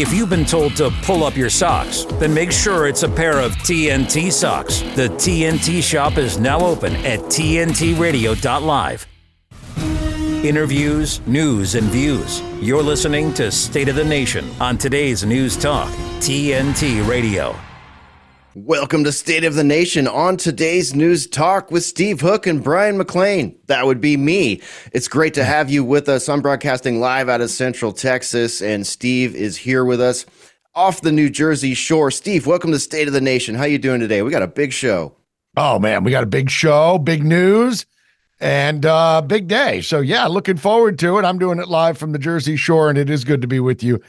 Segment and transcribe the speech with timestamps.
[0.00, 3.38] If you've been told to pull up your socks, then make sure it's a pair
[3.38, 4.80] of TNT socks.
[4.96, 9.06] The TNT shop is now open at TNTRadio.live.
[10.42, 12.40] Interviews, news, and views.
[12.62, 17.54] You're listening to State of the Nation on today's News Talk, TNT Radio.
[18.56, 22.98] Welcome to State of the Nation on today's News Talk with Steve Hook and Brian
[22.98, 23.56] McLean.
[23.66, 24.60] That would be me.
[24.92, 26.28] It's great to have you with us.
[26.28, 30.26] I'm broadcasting live out of Central Texas, and Steve is here with us
[30.74, 32.10] off the New Jersey shore.
[32.10, 33.54] Steve, welcome to State of the Nation.
[33.54, 34.20] How you doing today?
[34.20, 35.14] We got a big show.
[35.56, 37.86] Oh man, we got a big show, big news,
[38.40, 39.80] and uh big day.
[39.80, 41.24] So yeah, looking forward to it.
[41.24, 43.84] I'm doing it live from the Jersey shore, and it is good to be with
[43.84, 44.02] you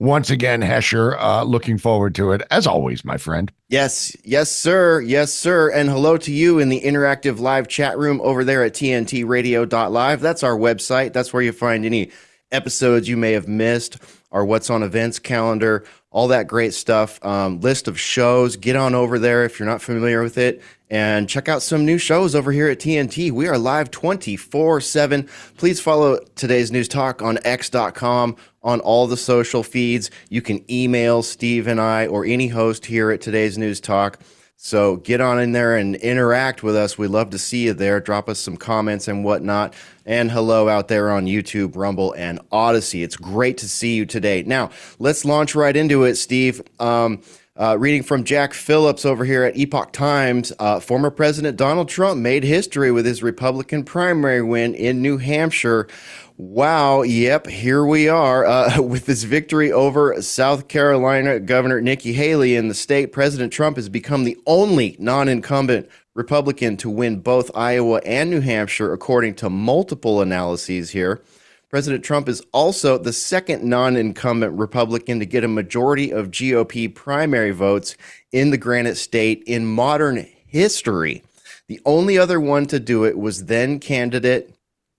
[0.00, 3.50] once again, Hesher, uh, looking forward to it as always, my friend.
[3.68, 5.00] Yes, yes, sir.
[5.00, 5.70] Yes, sir.
[5.70, 10.20] And hello to you in the interactive live chat room over there at tntradio.live.
[10.20, 11.12] That's our website.
[11.12, 12.10] That's where you find any
[12.52, 13.98] episodes you may have missed,
[14.30, 17.24] our what's on events calendar, all that great stuff.
[17.24, 18.56] Um, list of shows.
[18.56, 21.98] Get on over there if you're not familiar with it and check out some new
[21.98, 23.30] shows over here at TNT.
[23.30, 25.28] We are live 24 7.
[25.56, 30.10] Please follow today's news talk on x.com on all the social feeds.
[30.28, 34.18] You can email Steve and I or any host here at today's news talk.
[34.60, 36.98] So get on in there and interact with us.
[36.98, 38.00] We'd love to see you there.
[38.00, 39.72] Drop us some comments and whatnot.
[40.04, 43.04] And hello out there on YouTube, Rumble, and Odysee.
[43.04, 44.42] It's great to see you today.
[44.42, 46.60] Now, let's launch right into it, Steve.
[46.80, 47.22] Um,
[47.56, 52.20] uh, reading from Jack Phillips over here at Epoch Times, uh, former President Donald Trump
[52.20, 55.86] made history with his Republican primary win in New Hampshire.
[56.40, 58.46] Wow, yep, here we are.
[58.46, 63.74] Uh, with this victory over South Carolina Governor Nikki Haley in the state, President Trump
[63.74, 69.34] has become the only non incumbent Republican to win both Iowa and New Hampshire, according
[69.34, 71.20] to multiple analyses here.
[71.70, 76.94] President Trump is also the second non incumbent Republican to get a majority of GOP
[76.94, 77.96] primary votes
[78.30, 81.24] in the Granite State in modern history.
[81.66, 84.54] The only other one to do it was then candidate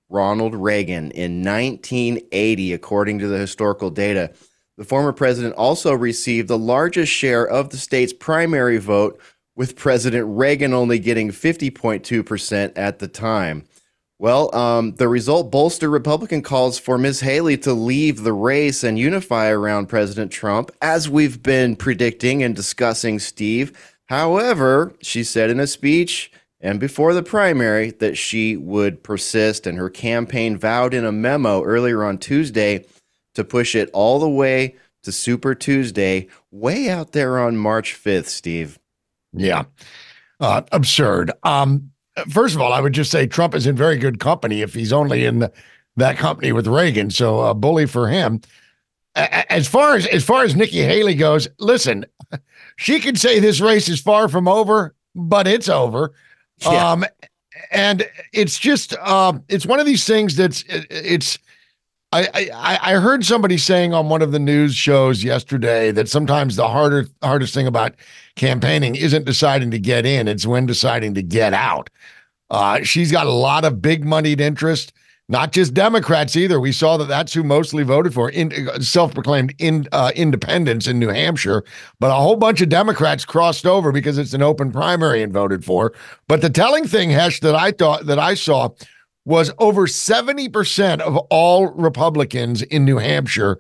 [0.10, 4.32] Ronald Reagan in 1980, according to the historical data.
[4.78, 9.20] The former president also received the largest share of the state's primary vote,
[9.56, 13.66] with President Reagan only getting 50.2% at the time.
[14.18, 17.22] Well, um, the result bolstered Republican calls for Ms.
[17.22, 22.56] Haley to leave the race and unify around President Trump, as we've been predicting and
[22.56, 23.78] discussing, Steve.
[24.08, 26.32] However, she said in a speech
[26.62, 31.64] and before the primary that she would persist, and her campaign vowed in a memo
[31.64, 32.86] earlier on Tuesday
[33.36, 38.26] to push it all the way to Super Tuesday, way out there on March 5th,
[38.26, 38.78] Steve.
[39.32, 39.64] Yeah.
[40.40, 41.32] Uh, absurd.
[41.44, 41.92] Um,
[42.30, 44.92] first of all, I would just say Trump is in very good company if he's
[44.92, 45.52] only in the,
[45.96, 47.10] that company with Reagan.
[47.10, 48.42] So, a bully for him.
[49.16, 52.06] As far as as far as Nikki Haley goes, listen,
[52.78, 56.14] she can say this race is far from over, but it's over.
[56.62, 56.92] Yeah.
[56.92, 57.06] Um,
[57.72, 61.38] and it's just um, it's one of these things that's it's.
[62.12, 66.56] I, I I heard somebody saying on one of the news shows yesterday that sometimes
[66.56, 67.94] the harder hardest thing about
[68.36, 71.90] campaigning isn't deciding to get in; it's when deciding to get out.
[72.50, 74.92] Uh, she's got a lot of big moneyed interest
[75.30, 76.60] not just Democrats either.
[76.60, 78.52] We saw that that's who mostly voted for in,
[78.82, 81.64] self-proclaimed in, uh, independents in New Hampshire,
[82.00, 85.64] but a whole bunch of Democrats crossed over because it's an open primary and voted
[85.64, 85.94] for.
[86.28, 88.70] But the telling thing, Hesh, that I thought that I saw
[89.26, 93.60] was over seventy percent of all Republicans in New Hampshire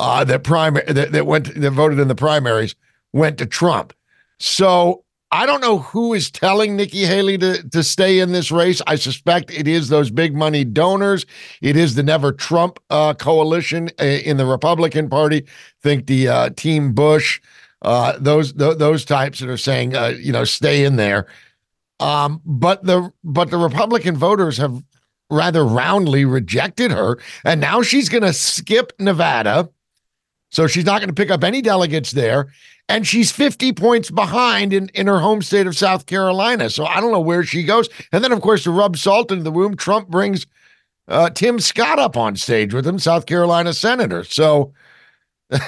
[0.00, 2.74] uh, that primary that, that went that voted in the primaries
[3.12, 3.92] went to Trump.
[4.40, 5.03] So
[5.34, 8.80] I don't know who is telling Nikki Haley to, to stay in this race.
[8.86, 11.26] I suspect it is those big money donors.
[11.60, 15.44] It is the Never Trump uh, coalition uh, in the Republican Party.
[15.82, 17.40] Think the uh, Team Bush,
[17.82, 21.26] uh, those th- those types that are saying, uh, you know, stay in there.
[21.98, 24.84] Um, but the but the Republican voters have
[25.30, 29.68] rather roundly rejected her, and now she's going to skip Nevada.
[30.50, 32.46] So she's not going to pick up any delegates there
[32.88, 36.68] and she's 50 points behind in, in her home state of South Carolina.
[36.70, 37.88] So I don't know where she goes.
[38.12, 40.46] And then, of course, to rub salt into the wound, Trump brings
[41.08, 44.24] uh, Tim Scott up on stage with him, South Carolina senator.
[44.24, 44.72] So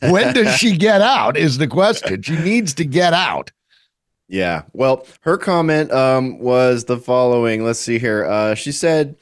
[0.00, 2.22] when does she get out is the question.
[2.22, 3.50] She needs to get out.
[4.28, 4.62] Yeah.
[4.72, 7.64] Well, her comment um, was the following.
[7.64, 8.24] Let's see here.
[8.24, 9.16] Uh, she said,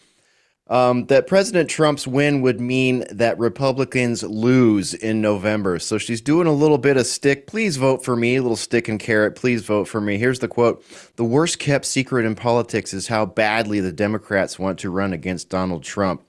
[0.70, 5.80] um, that President Trump's win would mean that Republicans lose in November.
[5.80, 7.48] So she's doing a little bit of stick.
[7.48, 9.34] Please vote for me, little stick and carrot.
[9.34, 10.16] Please vote for me.
[10.16, 10.84] Here's the quote
[11.16, 15.50] The worst kept secret in politics is how badly the Democrats want to run against
[15.50, 16.22] Donald Trump.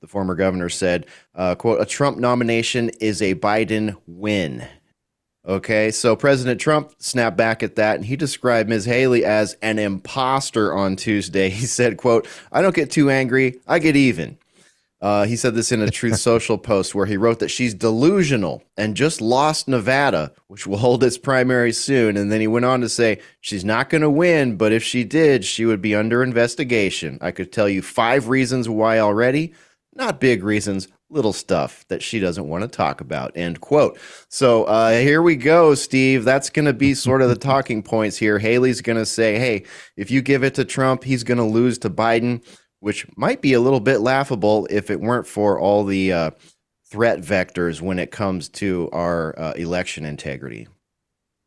[0.00, 4.66] the former governor said, uh, "quote A Trump nomination is a Biden win."
[5.46, 8.86] Okay, so President Trump snapped back at that and he described Ms.
[8.86, 11.50] Haley as an imposter on Tuesday.
[11.54, 14.38] He said, quote, I don't get too angry, I get even.
[15.02, 18.64] Uh, he said this in a Truth Social post where he wrote that she's delusional
[18.78, 22.16] and just lost Nevada, which will hold its primary soon.
[22.16, 25.04] And then he went on to say she's not going to win, but if she
[25.04, 27.18] did, she would be under investigation.
[27.20, 29.52] I could tell you five reasons why already.
[29.94, 33.98] Not big reasons, little stuff that she doesn't want to talk about end quote.
[34.28, 36.24] So uh, here we go steve.
[36.24, 38.38] That's going to be sort of the talking points here.
[38.38, 39.64] Haley's going to say hey
[39.96, 42.44] if you give it to trump he's going to lose to biden
[42.84, 46.30] which might be a little bit laughable if it weren't for all the uh,
[46.84, 50.68] threat vectors when it comes to our uh, election integrity.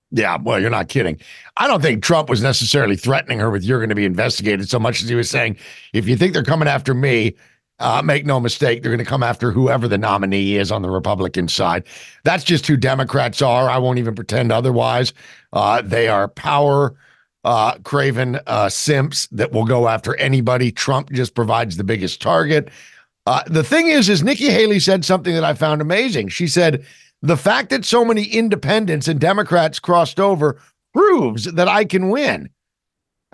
[0.09, 1.19] Yeah, well, you're not kidding.
[1.57, 4.79] I don't think Trump was necessarily threatening her with you're going to be investigated so
[4.79, 5.57] much as he was saying,
[5.93, 7.35] if you think they're coming after me,
[7.79, 10.89] uh, make no mistake, they're going to come after whoever the nominee is on the
[10.89, 11.83] Republican side.
[12.23, 13.69] That's just who Democrats are.
[13.69, 15.13] I won't even pretend otherwise.
[15.53, 16.95] Uh, they are power
[17.43, 20.71] uh, craven uh, simps that will go after anybody.
[20.71, 22.69] Trump just provides the biggest target.
[23.25, 26.29] Uh, the thing is, is Nikki Haley said something that I found amazing.
[26.29, 26.85] She said,
[27.21, 30.61] the fact that so many independents and Democrats crossed over
[30.93, 32.49] proves that I can win.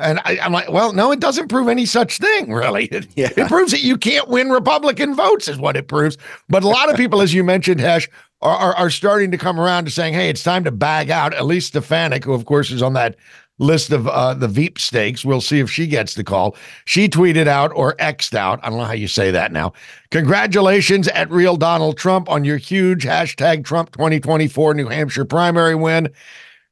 [0.03, 2.83] And I, am like, well, no, it doesn't prove any such thing, really.
[2.93, 3.29] It, yeah.
[3.35, 6.17] it proves that you can't win Republican votes, is what it proves.
[6.49, 8.07] But a lot of people, as you mentioned, Hesh,
[8.41, 11.33] are, are, are starting to come around to saying, hey, it's time to bag out.
[11.33, 13.15] At least Stefanik, who, of course, is on that
[13.59, 15.23] list of uh, the Veep stakes.
[15.23, 16.55] We'll see if she gets the call.
[16.85, 18.59] She tweeted out or X'd out.
[18.63, 19.73] I don't know how you say that now.
[20.11, 26.09] Congratulations at Real Donald Trump on your huge hashtag Trump 2024 New Hampshire primary win.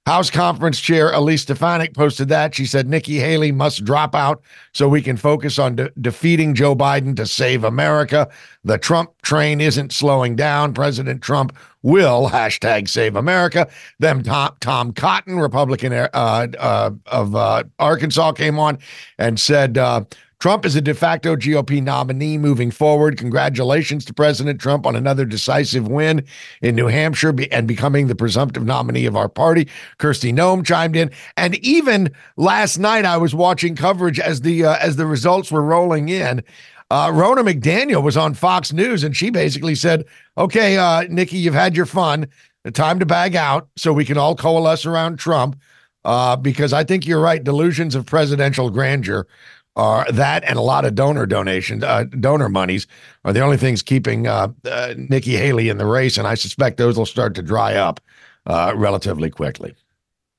[0.07, 2.55] House Conference Chair Elise Stefanik posted that.
[2.55, 4.41] She said Nikki Haley must drop out
[4.73, 8.27] so we can focus on de- defeating Joe Biden to save America.
[8.63, 10.73] The Trump train isn't slowing down.
[10.73, 13.69] President Trump will hashtag save America.
[13.99, 18.79] Then Tom, Tom Cotton, Republican uh, uh, of uh, Arkansas, came on
[19.19, 20.03] and said, uh,
[20.41, 23.15] Trump is a de facto GOP nominee moving forward.
[23.15, 26.25] Congratulations to President Trump on another decisive win
[26.63, 29.67] in New Hampshire and becoming the presumptive nominee of our party.
[29.99, 34.77] Kristi Noem chimed in, and even last night I was watching coverage as the uh,
[34.81, 36.43] as the results were rolling in.
[36.89, 40.05] Uh, Ronna McDaniel was on Fox News, and she basically said,
[40.39, 42.25] "Okay, uh, Nikki, you've had your fun.
[42.73, 45.55] Time to bag out, so we can all coalesce around Trump."
[46.03, 47.43] Uh, because I think you're right.
[47.43, 49.27] Delusions of presidential grandeur
[49.75, 52.87] are that and a lot of donor donations, uh, donor monies
[53.23, 56.77] are the only things keeping uh, uh, Nikki Haley in the race, and I suspect
[56.77, 57.99] those will start to dry up
[58.45, 59.75] uh, relatively quickly.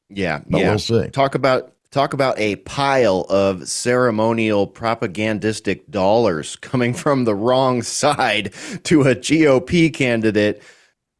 [0.09, 0.71] Yeah, but yeah.
[0.71, 1.09] we'll see.
[1.09, 8.53] Talk about talk about a pile of ceremonial propagandistic dollars coming from the wrong side
[8.85, 10.63] to a GOP candidate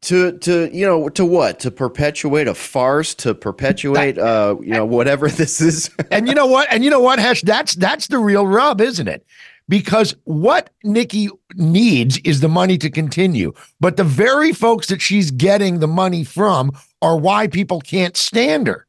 [0.03, 1.59] to to you know to what?
[1.61, 5.89] To perpetuate a farce to perpetuate uh you know whatever this is?
[6.11, 6.67] And you know what?
[6.71, 7.41] And you know what hesh?
[7.41, 9.25] That's that's the real rub isn't it?
[9.69, 13.53] Because what nikki needs is the money to continue.
[13.79, 16.71] But the very folks that she's getting the money from
[17.01, 18.85] are why people can't stand her.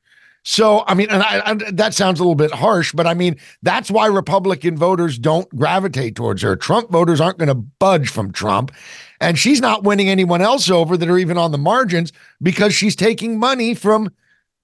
[0.47, 3.37] So, I mean, and I, I, that sounds a little bit harsh, but I mean,
[3.63, 6.55] that's why Republican voters don't gravitate towards her.
[6.55, 8.71] Trump voters aren't going to budge from Trump.
[9.25, 12.13] And she's not winning anyone else over that are even on the margins
[12.43, 14.11] because she's taking money from,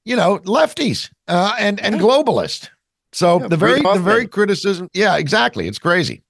[0.04, 2.68] you know, lefties uh, and and globalists.
[3.12, 5.66] So yeah, the very the very criticism, yeah, exactly.
[5.66, 6.22] It's crazy.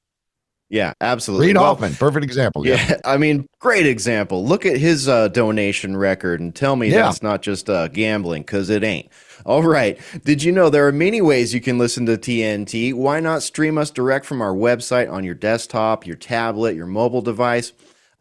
[0.68, 1.49] Yeah, absolutely.
[1.49, 2.64] Reid well, Hoffman, perfect example.
[2.64, 2.76] Yeah.
[2.88, 3.00] yeah.
[3.04, 4.46] I mean, great example.
[4.46, 7.02] Look at his uh, donation record and tell me yeah.
[7.02, 9.08] that's not just uh, gambling because it ain't.
[9.44, 9.99] All right.
[10.25, 12.94] Did you know there are many ways you can listen to TNT?
[12.94, 17.22] Why not stream us direct from our website on your desktop, your tablet, your mobile
[17.22, 17.72] device?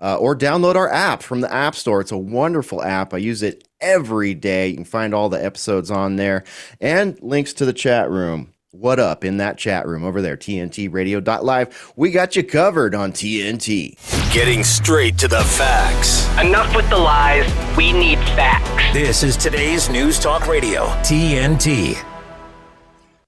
[0.01, 2.01] Uh, or download our app from the App Store.
[2.01, 3.13] It's a wonderful app.
[3.13, 4.69] I use it every day.
[4.69, 6.43] You can find all the episodes on there
[6.79, 8.53] and links to the chat room.
[8.71, 11.93] What up in that chat room over there, TNTRadio.live?
[11.95, 13.97] We got you covered on TNT.
[14.31, 16.27] Getting straight to the facts.
[16.39, 17.51] Enough with the lies.
[17.75, 18.93] We need facts.
[18.93, 22.08] This is today's News Talk Radio, TNT.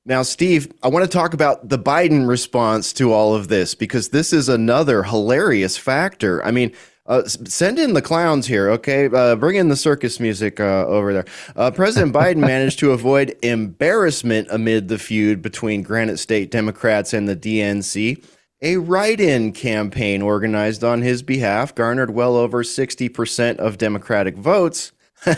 [0.03, 4.09] Now, Steve, I want to talk about the Biden response to all of this because
[4.09, 6.43] this is another hilarious factor.
[6.43, 6.71] I mean,
[7.05, 9.09] uh, send in the clowns here, okay?
[9.13, 11.25] Uh, bring in the circus music uh, over there.
[11.55, 17.29] Uh, President Biden managed to avoid embarrassment amid the feud between Granite State Democrats and
[17.29, 18.23] the DNC.
[18.63, 24.93] A write in campaign organized on his behalf garnered well over 60% of Democratic votes,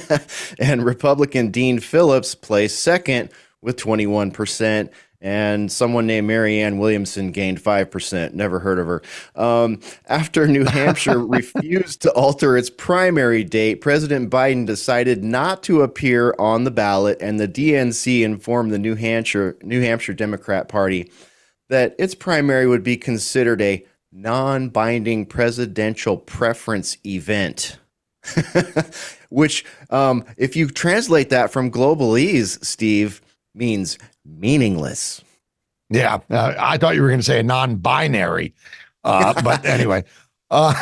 [0.60, 3.30] and Republican Dean Phillips placed second
[3.64, 4.90] with 21%,
[5.22, 8.34] and someone named Marianne Williamson gained 5%.
[8.34, 9.02] Never heard of her.
[9.36, 15.82] Um, after New Hampshire refused to alter its primary date, President Biden decided not to
[15.82, 21.10] appear on the ballot, and the DNC informed the New Hampshire, New Hampshire Democrat Party
[21.70, 27.80] that its primary would be considered a non binding presidential preference event.
[29.30, 33.22] Which, um, if you translate that from globalese, Steve,
[33.56, 35.24] means meaningless.
[35.90, 38.54] Yeah, uh, I thought you were going to say a non-binary,
[39.04, 40.04] uh, but anyway.
[40.50, 40.74] Uh,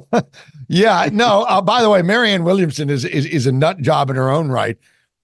[0.68, 1.42] yeah, no.
[1.44, 4.48] Uh, by the way, Marianne Williamson is, is is a nut job in her own
[4.48, 4.76] right,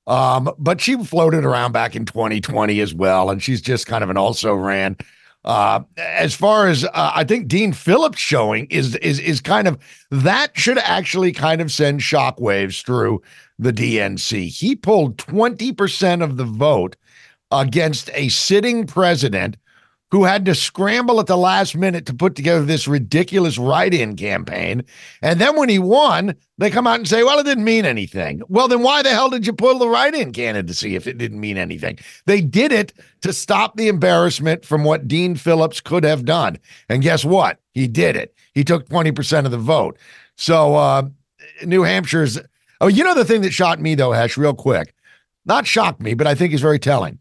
[0.07, 4.11] um, but she floated around back in 2020 as well, and she's just kind of
[4.11, 4.97] an also ran.
[5.45, 9.79] Uh, as far as uh, I think Dean Phillips showing is is is kind of
[10.11, 13.21] that should actually kind of send shockwaves through
[13.59, 14.49] the DNC.
[14.49, 16.97] He pulled 20% of the vote
[17.51, 19.57] against a sitting president
[20.15, 24.81] who had to scramble at the last minute to put together this ridiculous write-in campaign.
[25.23, 28.41] And then when he won, they come out and say, well, it didn't mean anything.
[28.49, 31.59] Well, then why the hell did you pull the write-in candidacy if it didn't mean
[31.59, 31.99] anything?
[32.27, 32.93] They did it
[33.23, 36.59] to stop the embarrassment from what Dean Phillips could have done.
[36.89, 37.59] And guess what?
[37.73, 38.37] He did it.
[38.53, 39.99] He took 20% of the vote.
[40.37, 41.09] So uh,
[41.65, 42.39] New Hampshire's
[42.85, 44.95] Oh, you know the thing that shocked me though, Hesh, real quick.
[45.47, 47.19] Not shocked me, but I think is very telling.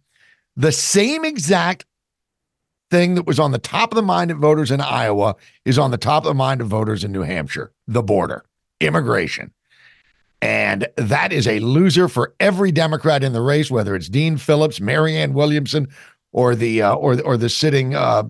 [0.58, 1.86] The same exact
[2.92, 5.92] thing that was on the top of the mind of voters in Iowa is on
[5.92, 8.44] the top of the mind of voters in New Hampshire the border,
[8.82, 9.54] immigration.
[10.42, 14.82] And that is a loser for every Democrat in the race, whether it's Dean Phillips,
[14.82, 15.88] Marianne Williamson,
[16.34, 18.24] or the uh, or or the sitting, uh,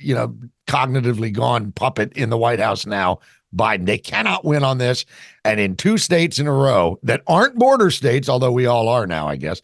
[0.00, 0.36] you know,
[0.68, 3.18] cognitively gone puppet in the White House now,
[3.54, 3.86] Biden.
[3.86, 5.04] They cannot win on this.
[5.44, 9.06] And in two states in a row that aren't border states, although we all are
[9.06, 9.62] now, I guess,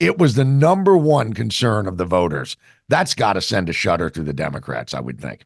[0.00, 2.56] it was the number one concern of the voters.
[2.88, 5.44] That's got to send a shudder through the Democrats, I would think.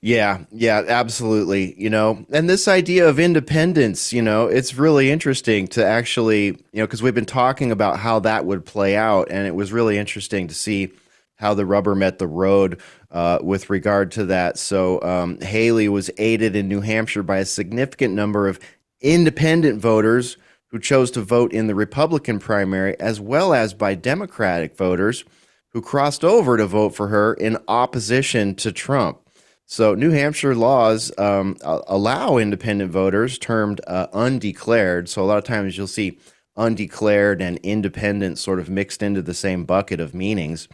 [0.00, 1.80] Yeah, yeah, absolutely.
[1.80, 6.58] You know, and this idea of independence, you know, it's really interesting to actually, you
[6.74, 9.96] know, because we've been talking about how that would play out, and it was really
[9.96, 10.90] interesting to see
[11.36, 12.80] how the rubber met the road
[13.14, 14.58] uh, with regard to that.
[14.58, 18.58] So um, Haley was aided in New Hampshire by a significant number of
[19.00, 20.36] independent voters
[20.68, 25.24] who chose to vote in the Republican primary, as well as by Democratic voters
[25.70, 29.20] who crossed over to vote for her in opposition to Trump.
[29.66, 35.08] So, New Hampshire laws um, allow independent voters termed uh, undeclared.
[35.08, 36.18] So, a lot of times you'll see
[36.56, 40.68] undeclared and independent sort of mixed into the same bucket of meanings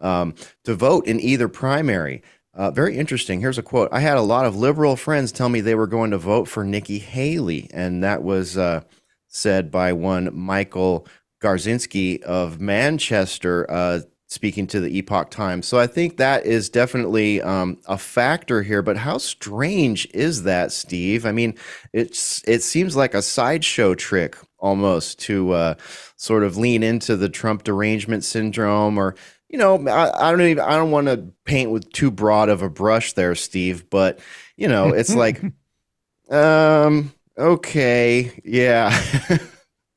[0.00, 2.22] um, to vote in either primary.
[2.52, 3.40] Uh, very interesting.
[3.40, 3.88] Here's a quote.
[3.92, 6.64] I had a lot of liberal friends tell me they were going to vote for
[6.64, 8.82] Nikki Haley, and that was uh,
[9.28, 11.06] said by one Michael
[11.40, 15.66] Garzinski of Manchester, uh, speaking to the Epoch Times.
[15.66, 18.82] So I think that is definitely um, a factor here.
[18.82, 21.24] But how strange is that, Steve?
[21.24, 21.54] I mean,
[21.92, 25.74] it's it seems like a sideshow trick almost to uh,
[26.16, 29.14] sort of lean into the Trump derangement syndrome or
[29.50, 32.62] you know, I, I don't even I don't want to paint with too broad of
[32.62, 34.20] a brush there, Steve, but
[34.56, 35.42] you know, it's like
[36.30, 38.96] um okay, yeah.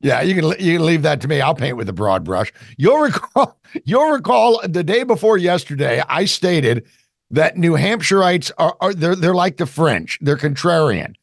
[0.02, 1.40] yeah, you can you can leave that to me.
[1.40, 2.52] I'll paint with a broad brush.
[2.78, 6.88] You'll recall you'll recall the day before yesterday I stated
[7.30, 10.18] that New Hampshireites are, are they're they're like the French.
[10.20, 11.14] They're contrarian.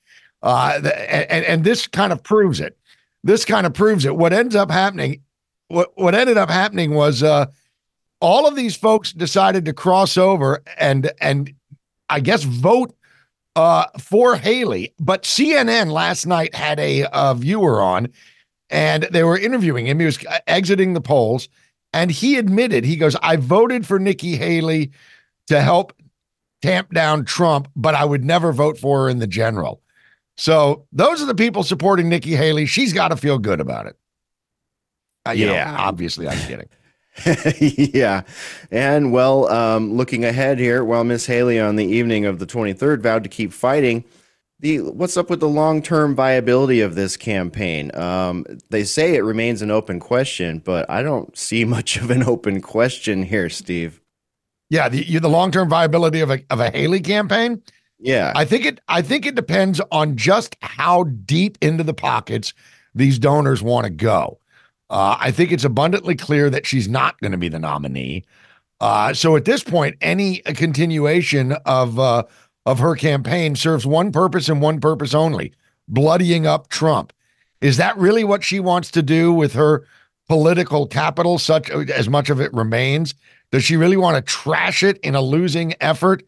[0.43, 2.79] Uh, and, and this kind of proves it.
[3.23, 4.17] This kind of proves it.
[4.17, 5.21] What ends up happening,
[5.67, 7.47] what what ended up happening was uh,
[8.21, 11.53] all of these folks decided to cross over and and
[12.09, 12.95] I guess vote
[13.57, 14.95] uh, for Haley.
[14.99, 18.09] But CNN last night had a, a viewer on,
[18.69, 20.01] and they were interviewing him.
[20.01, 21.49] He was exiting the polls,
[21.93, 24.91] and he admitted he goes, "I voted for Nikki Haley
[25.47, 25.93] to help
[26.63, 29.81] tamp down Trump, but I would never vote for her in the general."
[30.37, 32.67] So those are the people supporting Nikki Haley.
[32.67, 33.97] She's got to feel good about it.
[35.29, 36.69] Uh, yeah, know, obviously, I'm kidding.
[37.59, 38.23] yeah.
[38.71, 43.03] And well, um, looking ahead here, while Miss Haley on the evening of the 23rd
[43.03, 44.05] vowed to keep fighting,
[44.61, 47.95] the what's up with the long-term viability of this campaign?
[47.97, 52.23] Um, they say it remains an open question, but I don't see much of an
[52.23, 54.01] open question here, Steve.
[54.69, 57.63] Yeah, the the long-term viability of a of a Haley campaign.
[57.99, 58.81] Yeah, I think it.
[58.89, 62.55] I think it depends on just how deep into the pockets
[62.95, 64.40] these donors want to go.
[64.91, 68.25] Uh, I think it's abundantly clear that she's not going to be the nominee.
[68.81, 72.25] Uh, so at this point, any continuation of uh,
[72.67, 75.53] of her campaign serves one purpose and one purpose only:
[75.89, 77.13] bloodying up Trump.
[77.61, 79.87] Is that really what she wants to do with her
[80.29, 83.15] political capital, such as much of it remains?
[83.53, 86.23] Does she really want to trash it in a losing effort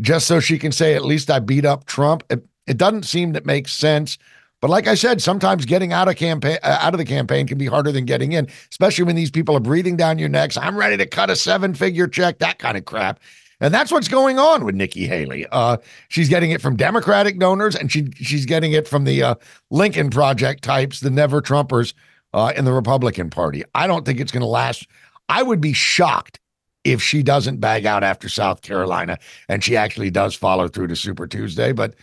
[0.00, 2.22] just so she can say, at least I beat up Trump?
[2.30, 4.16] It, it doesn't seem that makes sense.
[4.60, 7.58] But like I said, sometimes getting out of campaign uh, out of the campaign can
[7.58, 10.56] be harder than getting in, especially when these people are breathing down your necks.
[10.56, 13.20] I'm ready to cut a seven figure check, that kind of crap.
[13.60, 15.46] And that's what's going on with Nikki Haley.
[15.50, 19.34] Uh, she's getting it from Democratic donors, and she she's getting it from the uh,
[19.70, 21.92] Lincoln Project types, the never Trumpers
[22.32, 23.64] uh, in the Republican Party.
[23.74, 24.86] I don't think it's going to last.
[25.28, 26.40] I would be shocked
[26.84, 30.96] if she doesn't bag out after South Carolina and she actually does follow through to
[30.96, 31.72] Super Tuesday.
[31.72, 31.94] But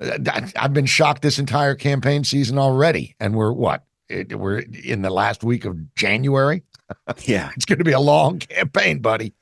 [0.00, 3.84] I've been shocked this entire campaign season already, and we're what?
[4.08, 6.62] We're in the last week of January.
[7.24, 9.32] Yeah, it's going to be a long campaign, buddy.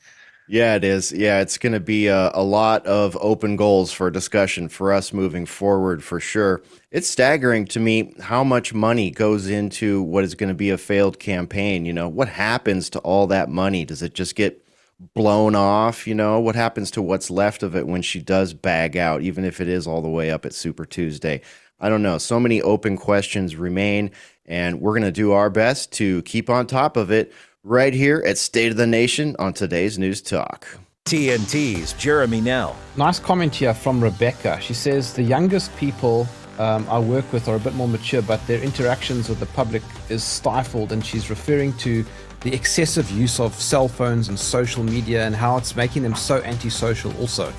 [0.48, 1.12] Yeah, it is.
[1.12, 5.12] Yeah, it's going to be a, a, lot of open goals for discussion for us
[5.12, 6.62] moving forward for sure.
[6.90, 10.78] It's staggering to me how much money goes into what is going to be a
[10.78, 11.84] failed campaign.
[11.84, 13.84] You know, what happens to all that money?
[13.84, 14.64] Does it just get
[15.14, 16.06] blown off?
[16.06, 19.44] You know, what happens to what's left of it when she does bag out, even
[19.44, 21.40] if it is all the way up at Super Tuesday?
[21.80, 22.18] I don't know.
[22.18, 24.10] So many open questions remain,
[24.46, 28.22] and we're going to do our best to keep on top of it right here
[28.26, 30.66] at State of the Nation on today's News Talk.
[31.04, 32.76] TNT's Jeremy Nell.
[32.96, 34.58] Nice comment here from Rebecca.
[34.60, 36.26] She says the youngest people
[36.58, 39.82] um, I work with are a bit more mature, but their interactions with the public
[40.08, 42.04] is stifled, and she's referring to
[42.40, 46.38] the excessive use of cell phones and social media and how it's making them so
[46.42, 47.52] antisocial also.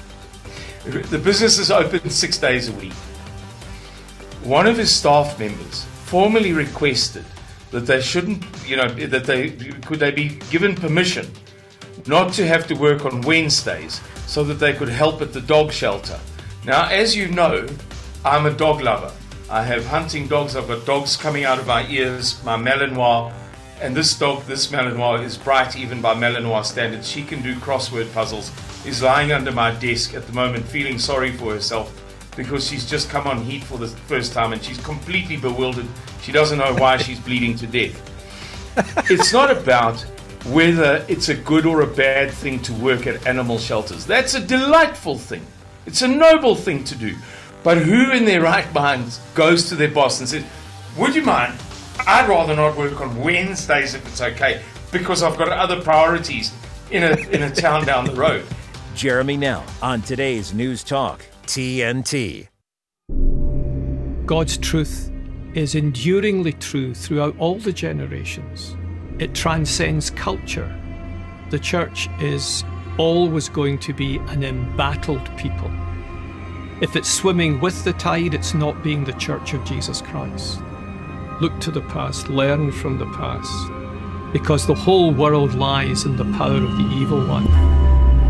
[0.86, 2.94] The business is open six days a week.
[4.44, 7.26] One of his staff members formally requested
[7.72, 11.30] that they shouldn't, you know, that they could they be given permission
[12.08, 15.72] not to have to work on Wednesdays so that they could help at the dog
[15.72, 16.20] shelter.
[16.66, 17.68] Now, as you know,
[18.26, 19.12] I'm a dog lover.
[19.50, 20.56] I have hunting dogs.
[20.56, 23.34] I've got dogs coming out of my ears, my Malinois,
[23.82, 27.10] and this dog, this Malinois, is bright even by Malinois standards.
[27.10, 28.52] She can do crossword puzzles.
[28.86, 31.94] Is lying under my desk at the moment, feeling sorry for herself
[32.36, 35.86] because she's just come on heat for the first time and she's completely bewildered.
[36.22, 38.00] She doesn't know why she's bleeding to death.
[39.12, 40.00] it's not about
[40.46, 44.06] whether it's a good or a bad thing to work at animal shelters.
[44.06, 45.46] That's a delightful thing.
[45.86, 47.16] It's a noble thing to do.
[47.62, 50.46] But who in their right minds goes to their boss and says,
[50.98, 51.60] Would you mind?
[52.08, 56.54] I'd rather not work on Wednesdays if it's okay, because I've got other priorities
[56.92, 58.46] in a, in a town down the road.
[58.96, 61.26] Jeremy now on today's News Talk.
[61.46, 62.48] TNT.
[64.26, 65.12] God's truth
[65.56, 68.76] is enduringly true throughout all the generations.
[69.18, 70.74] It transcends culture.
[71.50, 72.64] The church is
[73.00, 75.72] always going to be an embattled people.
[76.82, 80.60] If it's swimming with the tide, it's not being the church of Jesus Christ.
[81.42, 83.72] Look to the past, learn from the past,
[84.34, 87.48] because the whole world lies in the power of the evil one.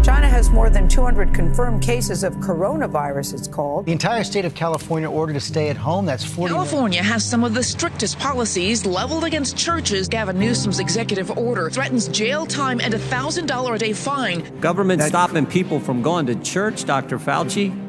[0.04, 3.88] China has more than 200 confirmed cases of coronavirus, it's called.
[3.88, 6.06] The entire state of California ordered to stay at home.
[6.06, 6.54] That's 40.
[6.54, 10.08] California has some of the strictest policies leveled against churches.
[10.08, 14.60] Gavin Newsom's executive order threatens jail time and a $1,000 a day fine.
[14.60, 17.18] Government stopping people from going to church, Dr.
[17.18, 17.89] Fauci.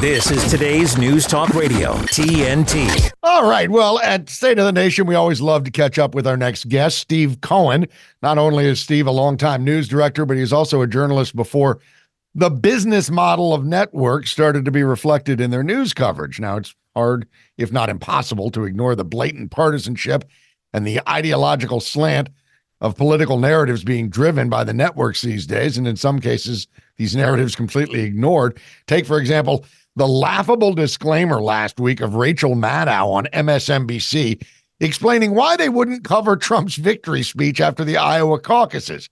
[0.00, 3.10] This is today's News Talk Radio, TNT.
[3.22, 3.70] All right.
[3.70, 6.68] Well, at State of the Nation, we always love to catch up with our next
[6.68, 7.86] guest, Steve Cohen.
[8.22, 11.80] Not only is Steve a longtime news director, but he's also a journalist before
[12.34, 16.38] the business model of networks started to be reflected in their news coverage.
[16.38, 20.24] Now, it's hard, if not impossible, to ignore the blatant partisanship
[20.74, 22.28] and the ideological slant
[22.82, 26.66] of political narratives being driven by the networks these days, and in some cases,
[26.98, 28.60] these narratives completely ignored.
[28.86, 29.64] Take, for example,
[29.96, 34.46] the laughable disclaimer last week of Rachel Maddow on MSNBC
[34.78, 39.08] explaining why they wouldn't cover Trump's victory speech after the Iowa caucuses.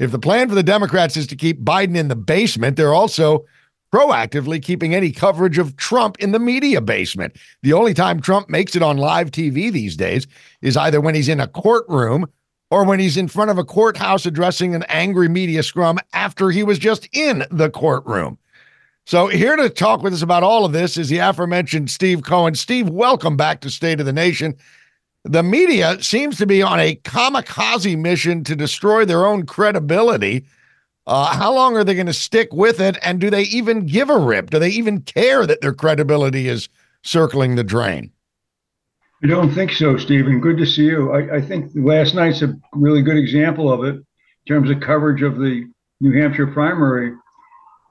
[0.00, 3.44] If the plan for the Democrats is to keep Biden in the basement, they're also
[3.94, 7.36] proactively keeping any coverage of Trump in the media basement.
[7.62, 10.26] The only time Trump makes it on live TV these days
[10.62, 12.26] is either when he's in a courtroom
[12.70, 16.64] or when he's in front of a courthouse addressing an angry media scrum after he
[16.64, 18.38] was just in the courtroom.
[19.04, 22.54] So, here to talk with us about all of this is the aforementioned Steve Cohen.
[22.54, 24.54] Steve, welcome back to State of the Nation.
[25.24, 30.44] The media seems to be on a kamikaze mission to destroy their own credibility.
[31.06, 32.96] Uh, how long are they going to stick with it?
[33.02, 34.50] And do they even give a rip?
[34.50, 36.68] Do they even care that their credibility is
[37.02, 38.12] circling the drain?
[39.24, 40.40] I don't think so, Stephen.
[40.40, 41.12] Good to see you.
[41.12, 44.04] I, I, think last night's a really good example of it in
[44.48, 45.64] terms of coverage of the
[46.00, 47.12] New Hampshire primary.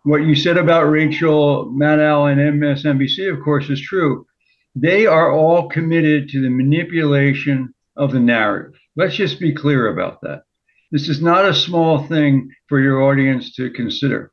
[0.03, 4.25] What you said about Rachel Maddow and MSNBC, of course, is true.
[4.75, 8.79] They are all committed to the manipulation of the narrative.
[8.95, 10.43] Let's just be clear about that.
[10.91, 14.31] This is not a small thing for your audience to consider.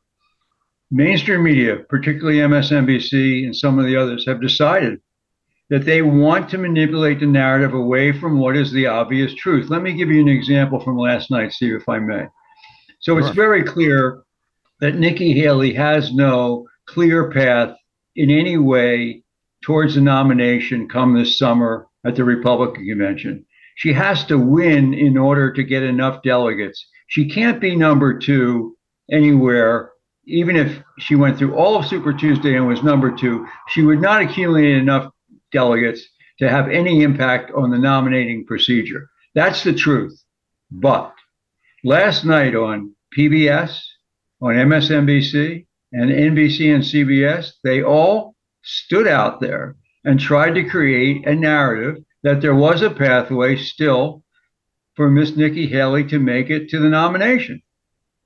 [0.91, 5.01] Mainstream media, particularly MSNBC and some of the others, have decided
[5.69, 9.69] that they want to manipulate the narrative away from what is the obvious truth.
[9.69, 12.27] Let me give you an example from last night, Steve, if I may.
[13.01, 13.21] So sure.
[13.21, 14.23] it's very clear
[14.81, 17.77] that Nikki Haley has no clear path
[18.17, 19.23] in any way
[19.63, 23.45] towards the nomination come this summer at the Republican convention.
[23.77, 26.87] She has to win in order to get enough delegates.
[27.09, 28.77] She can't be number two
[29.11, 29.93] anywhere
[30.29, 34.01] even if she went through all of Super Tuesday and was number two, she would
[34.01, 35.11] not accumulate enough
[35.53, 36.07] delegates
[36.39, 39.09] to have any impact on the nominating procedure.
[39.35, 40.23] That's the truth.
[40.71, 41.15] But
[41.83, 43.81] last night on PBS,
[44.41, 51.27] on MSNBC, and NBC and CBS, they all stood out there and tried to create
[51.27, 54.23] a narrative that there was a pathway still
[54.95, 57.63] for Miss Nikki Haley to make it to the nomination.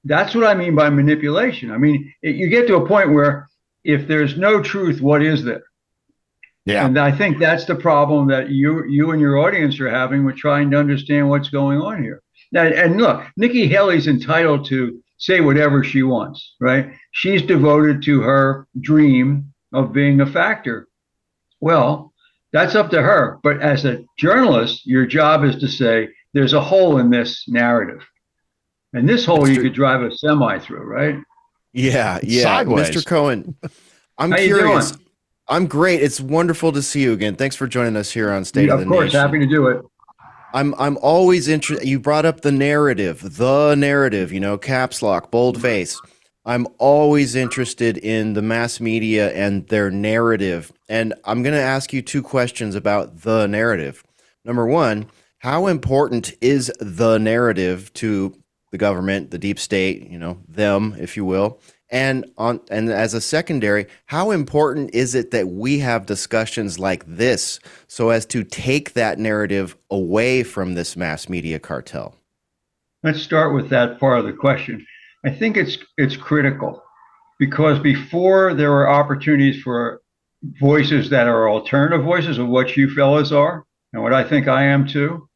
[0.05, 1.71] That's what I mean by manipulation.
[1.71, 3.49] I mean, it, you get to a point where
[3.85, 5.63] if there's no truth, what is there?
[6.65, 6.87] Yeah.
[6.87, 10.37] And I think that's the problem that you you and your audience are having with
[10.37, 12.23] trying to understand what's going on here.
[12.53, 16.91] Now, and look, Nikki Haley's entitled to say whatever she wants, right?
[17.13, 20.89] She's devoted to her dream of being a factor.
[21.61, 22.13] Well,
[22.53, 23.39] that's up to her.
[23.45, 28.05] But as a journalist, your job is to say there's a hole in this narrative.
[28.95, 31.17] And this hole you could drive a semi through, right?
[31.73, 32.43] Yeah, yeah.
[32.43, 32.91] Sideways.
[32.91, 33.07] Mr.
[33.07, 33.55] Cohen,
[34.19, 34.93] I'm How curious.
[35.49, 36.03] I'm great.
[36.03, 37.37] It's wonderful to see you again.
[37.37, 38.93] Thanks for joining us here on State yeah, of the Nation.
[38.93, 39.83] Of course, happy to do it.
[40.53, 41.87] I'm I'm always interested.
[41.87, 44.33] You brought up the narrative, the narrative.
[44.33, 45.63] You know, caps lock, bold mm-hmm.
[45.63, 46.01] face.
[46.45, 50.73] I'm always interested in the mass media and their narrative.
[50.89, 54.03] And I'm going to ask you two questions about the narrative.
[54.45, 55.07] Number one,
[55.39, 58.37] how important is the narrative to
[58.73, 61.61] the government, the deep state, you know, them, if you will?
[61.93, 67.05] And on and as a secondary, how important is it that we have discussions like
[67.07, 72.17] this so as to take that narrative away from this mass media cartel?
[73.03, 74.87] Let's start with that part of the question.
[75.27, 76.83] I think it's it's critical
[77.39, 80.01] because before there were opportunities for
[80.43, 84.65] voices that are alternative voices of what you fellas are and what I think I
[84.65, 85.29] am too.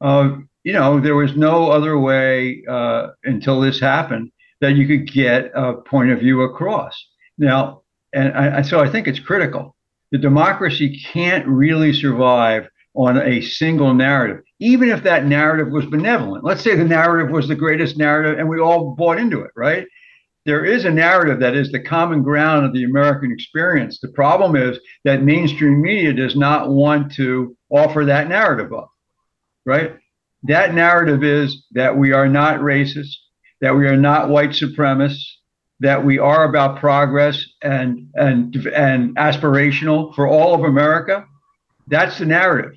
[0.00, 4.32] Uh, you know, there was no other way uh, until this happened
[4.62, 6.94] that you could get a point of view across.
[7.36, 7.82] Now,
[8.14, 9.76] and I, so I think it's critical.
[10.10, 16.44] The democracy can't really survive on a single narrative, even if that narrative was benevolent.
[16.44, 19.86] Let's say the narrative was the greatest narrative and we all bought into it, right?
[20.44, 24.00] there is a narrative that is the common ground of the American experience.
[24.00, 28.90] The problem is that mainstream media does not want to offer that narrative up,
[29.64, 29.96] right?
[30.44, 33.14] That narrative is that we are not racist,
[33.62, 35.24] that we are not white supremacists,
[35.80, 41.24] that we are about progress and and and aspirational for all of America.
[41.86, 42.72] That's the narrative.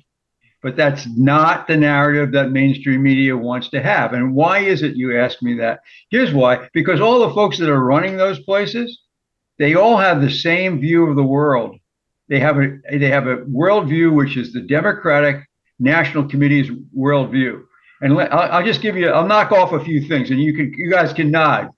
[0.62, 4.14] But that's not the narrative that mainstream media wants to have.
[4.14, 5.80] And why is it you ask me that?
[6.10, 6.68] Here's why.
[6.72, 9.00] Because all the folks that are running those places,
[9.58, 11.76] they all have the same view of the world.
[12.28, 15.44] They have a they have a worldview which is the Democratic
[15.78, 17.62] National Committee's worldview.
[18.00, 20.54] And let, I'll, I'll just give you, I'll knock off a few things, and you
[20.54, 21.68] can you guys can nod.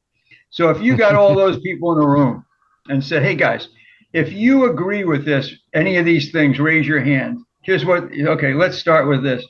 [0.50, 2.44] So if you got all those people in the room
[2.88, 3.68] and said, "Hey guys,
[4.12, 8.04] if you agree with this, any of these things, raise your hand." Here's what.
[8.04, 9.44] Okay, let's start with this.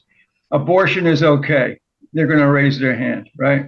[0.50, 1.78] Abortion is okay.
[2.12, 3.66] They're going to raise their hand, right?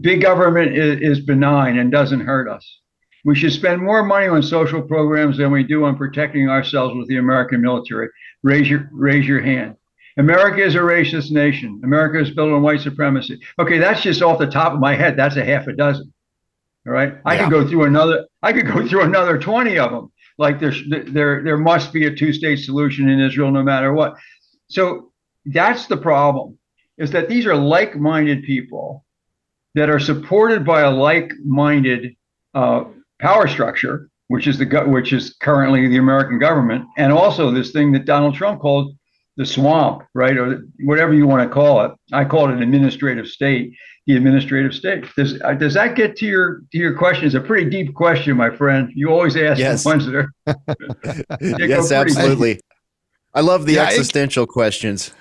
[0.00, 2.80] Big government is, is benign and doesn't hurt us.
[3.24, 7.08] We should spend more money on social programs than we do on protecting ourselves with
[7.08, 8.08] the American military.
[8.42, 9.76] Raise your raise your hand.
[10.18, 11.80] America is a racist nation.
[11.84, 13.40] America is built on white supremacy.
[13.58, 15.16] Okay, that's just off the top of my head.
[15.16, 16.12] That's a half a dozen.
[16.86, 17.14] All right.
[17.24, 17.44] I Yeah.
[17.44, 18.26] could go through another.
[18.42, 20.12] I could go through another twenty of them.
[20.38, 20.72] Like there,
[21.08, 24.16] there, there must be a two-state solution in Israel, no matter what.
[24.68, 25.12] So
[25.44, 26.58] that's the problem.
[26.98, 29.04] Is that these are like-minded people
[29.74, 32.14] that are supported by a like-minded
[32.54, 32.84] uh,
[33.20, 37.92] power structure, which is the which is currently the American government, and also this thing
[37.92, 38.96] that Donald Trump called
[39.36, 41.92] the swamp, right, or whatever you want to call it.
[42.12, 43.72] I call it an administrative state.
[44.06, 45.04] The administrative state.
[45.16, 47.24] Does uh, does that get to your to your question?
[47.24, 48.90] It's a pretty deep question, my friend.
[48.94, 49.84] You always ask Yes.
[49.84, 50.32] the ones that are.
[51.04, 51.92] Yes, pretty deep.
[51.92, 52.60] absolutely.
[53.32, 55.14] I love the Yeah, it- existential questions.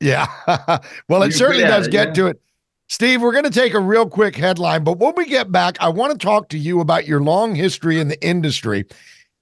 [0.00, 0.26] Yeah.
[1.08, 2.14] well, it You're certainly does it, get yeah.
[2.14, 2.40] to it.
[2.88, 5.88] Steve, we're going to take a real quick headline, but when we get back, I
[5.88, 8.86] want to talk to you about your long history in the industry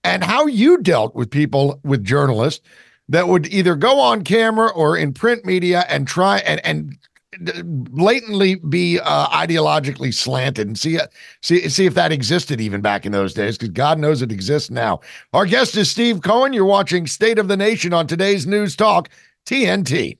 [0.02, 2.66] and how you dealt with people, with journalists
[3.08, 6.98] that would either go on camera or in print media and try and, and
[7.40, 10.98] blatantly be uh, ideologically slanted and see
[11.42, 14.70] see see if that existed even back in those days because God knows it exists
[14.70, 15.00] now.
[15.32, 16.52] Our guest is Steve Cohen.
[16.52, 19.08] You're watching State of the Nation on today's News Talk
[19.46, 20.18] TNT.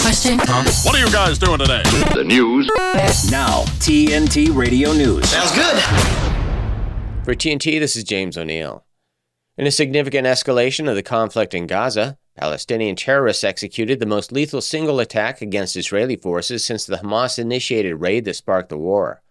[0.00, 0.38] Question.
[0.38, 1.82] What are you guys doing today?
[2.14, 2.68] The news.
[3.30, 5.28] Now, TNT Radio News.
[5.28, 5.82] Sounds good.
[7.24, 8.85] For TNT, this is James O'Neill.
[9.58, 14.60] In a significant escalation of the conflict in Gaza, Palestinian terrorists executed the most lethal
[14.60, 19.22] single attack against Israeli forces since the Hamas initiated raid that sparked the war.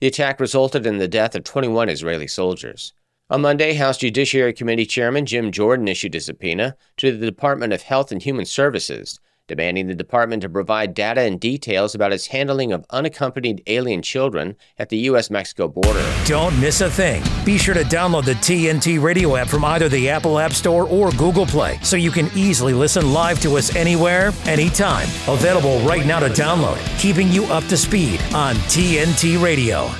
[0.00, 2.92] The attack resulted in the death of 21 Israeli soldiers.
[3.30, 7.80] On Monday, House Judiciary Committee Chairman Jim Jordan issued a subpoena to the Department of
[7.80, 12.72] Health and Human Services, demanding the department to provide data and details about its handling
[12.72, 15.28] of unaccompanied alien children at the U.S.
[15.30, 16.02] Mexico border.
[16.24, 17.22] Don't miss a thing.
[17.44, 21.10] Be sure to download the TNT radio app from either the Apple App Store or
[21.12, 25.06] Google Play so you can easily listen live to us anywhere, anytime.
[25.28, 29.90] Available right now to download, keeping you up to speed on TNT Radio.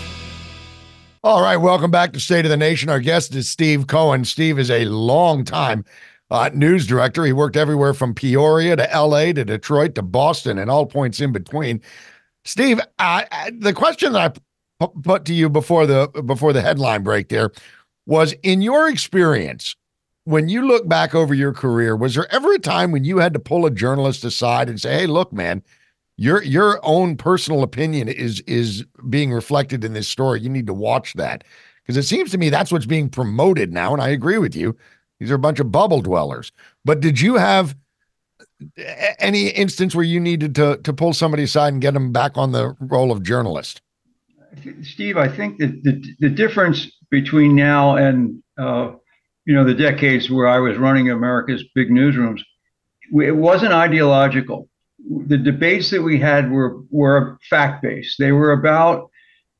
[1.22, 2.88] All right, welcome back to State of the Nation.
[2.88, 4.24] Our guest is Steve Cohen.
[4.24, 5.84] Steve is a long time
[6.34, 7.24] uh, news director.
[7.24, 11.30] He worked everywhere from Peoria to LA to Detroit to Boston and all points in
[11.30, 11.80] between.
[12.44, 14.36] Steve, the question that
[14.80, 17.52] I put to you before the before the headline break there
[18.06, 19.76] was in your experience
[20.24, 23.32] when you look back over your career was there ever a time when you had
[23.32, 25.62] to pull a journalist aside and say hey look man
[26.16, 30.74] your your own personal opinion is is being reflected in this story you need to
[30.74, 31.44] watch that
[31.82, 34.76] because it seems to me that's what's being promoted now and i agree with you
[35.24, 36.52] these are a bunch of bubble dwellers
[36.84, 37.74] but did you have
[39.18, 42.52] any instance where you needed to to pull somebody aside and get them back on
[42.52, 43.80] the role of journalist
[44.82, 48.92] Steve, I think that the, the difference between now and uh,
[49.44, 52.40] you know the decades where I was running America's big newsrooms,
[53.12, 54.68] it wasn't ideological.
[55.26, 58.16] The debates that we had were were fact based.
[58.18, 59.10] They were about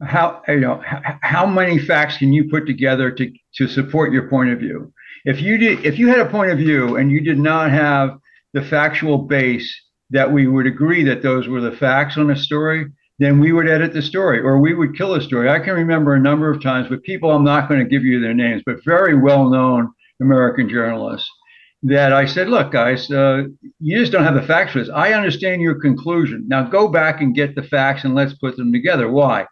[0.00, 4.28] how you know h- how many facts can you put together to to support your
[4.28, 4.92] point of view.
[5.24, 8.18] If you did, if you had a point of view and you did not have
[8.52, 9.74] the factual base
[10.10, 12.86] that we would agree that those were the facts on a story,
[13.18, 15.48] then we would edit the story or we would kill a story.
[15.48, 18.20] I can remember a number of times with people, I'm not going to give you
[18.20, 21.28] their names, but very well known American journalists
[21.84, 23.44] that I said, look, guys, uh,
[23.78, 24.88] you just don't have the facts for this.
[24.88, 26.44] I understand your conclusion.
[26.48, 29.10] Now go back and get the facts and let's put them together.
[29.10, 29.46] Why?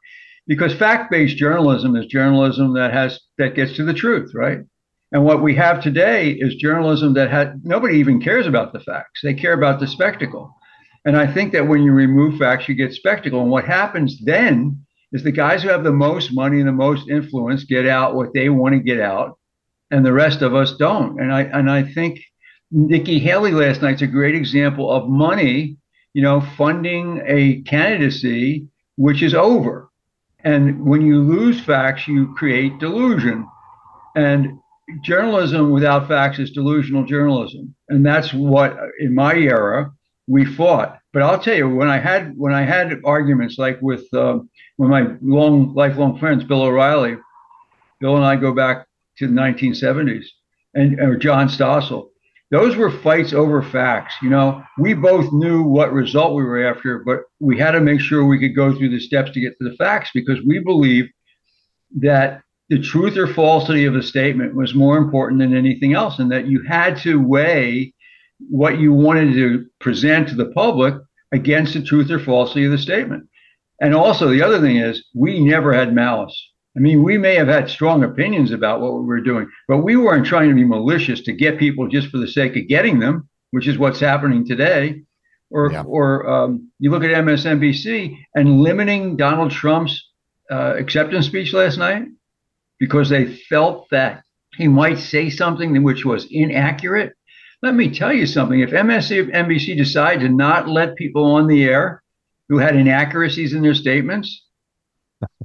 [0.46, 4.60] Because fact-based journalism is journalism that has that gets to the truth, right?
[5.12, 9.20] And what we have today is journalism that had nobody even cares about the facts.
[9.22, 10.54] They care about the spectacle.
[11.04, 13.42] And I think that when you remove facts, you get spectacle.
[13.42, 17.08] And what happens then is the guys who have the most money and the most
[17.08, 19.38] influence get out what they want to get out,
[19.90, 21.20] and the rest of us don't.
[21.20, 22.20] And I and I think
[22.70, 25.76] Nikki Haley last night's a great example of money,
[26.14, 29.90] you know, funding a candidacy which is over.
[30.44, 33.46] And when you lose facts, you create delusion.
[34.16, 34.58] And
[35.02, 37.74] journalism without facts is delusional journalism.
[37.88, 39.92] And that's what in my era
[40.26, 40.98] we fought.
[41.12, 44.90] But I'll tell you, when I had when I had arguments like with um, when
[44.90, 47.16] my long lifelong friends, Bill O'Reilly,
[48.00, 48.86] Bill and I go back
[49.18, 50.24] to the 1970s,
[50.74, 52.08] and or John Stossel.
[52.50, 54.14] Those were fights over facts.
[54.20, 58.00] You know, we both knew what result we were after, but we had to make
[58.00, 61.08] sure we could go through the steps to get to the facts because we believe
[62.00, 66.32] that the truth or falsity of a statement was more important than anything else, and
[66.32, 67.92] that you had to weigh
[68.48, 70.94] what you wanted to present to the public
[71.32, 73.24] against the truth or falsity of the statement.
[73.82, 76.34] And also, the other thing is, we never had malice.
[76.74, 79.98] I mean, we may have had strong opinions about what we were doing, but we
[79.98, 83.28] weren't trying to be malicious to get people just for the sake of getting them,
[83.50, 85.02] which is what's happening today.
[85.50, 85.82] Or, yeah.
[85.82, 90.02] or um, you look at MSNBC and limiting Donald Trump's
[90.50, 92.04] uh, acceptance speech last night
[92.82, 94.24] because they felt that
[94.56, 97.12] he might say something which was inaccurate.
[97.62, 98.58] Let me tell you something.
[98.58, 102.02] If MSNBC decided to not let people on the air
[102.48, 104.46] who had inaccuracies in their statements,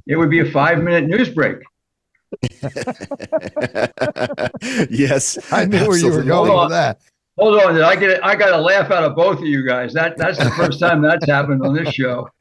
[0.04, 1.58] it would be a five minute news break.
[4.90, 6.98] yes, I knew where you were going with that.
[7.38, 9.94] Hold on, I get I got a laugh out of both of you guys.
[9.94, 12.28] That that's the first time that's happened on this show.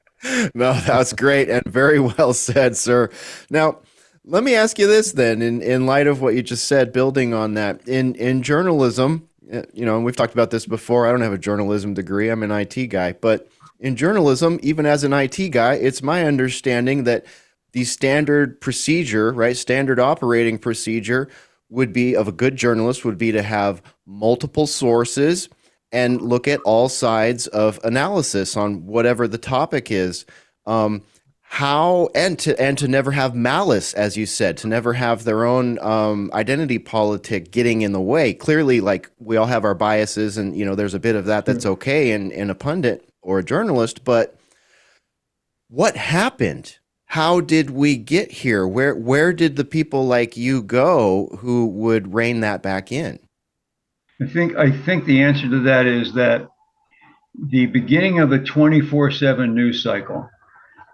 [0.55, 3.11] No, that's great and very well said, sir.
[3.51, 3.81] Now,
[4.27, 7.33] let me ask you this then, in in light of what you just said, building
[7.33, 11.07] on that, in in journalism, eh, you know, and we've talked about this before.
[11.07, 12.29] I don't have a journalism degree.
[12.29, 13.47] I'm an IT guy, but
[13.79, 17.25] in journalism, even as an IT guy, it's my understanding that
[17.71, 21.29] the standard procedure, right, standard operating procedure
[21.69, 25.49] would be of a good journalist would be to have multiple sources
[25.91, 30.25] and look at all sides of analysis on whatever the topic is.
[30.65, 31.03] Um,
[31.49, 35.45] how and to and to never have malice, as you said, to never have their
[35.45, 38.33] own um, identity politic getting in the way.
[38.33, 41.45] Clearly, like we all have our biases, and you know, there's a bit of that
[41.45, 44.37] that's okay in in a pundit or a journalist, but
[45.69, 46.77] what happened?
[47.05, 48.67] How did we get here?
[48.67, 53.19] Where where did the people like you go who would rein that back in?
[54.21, 56.49] I think I think the answer to that is that
[57.39, 60.29] the beginning of a 24/7 news cycle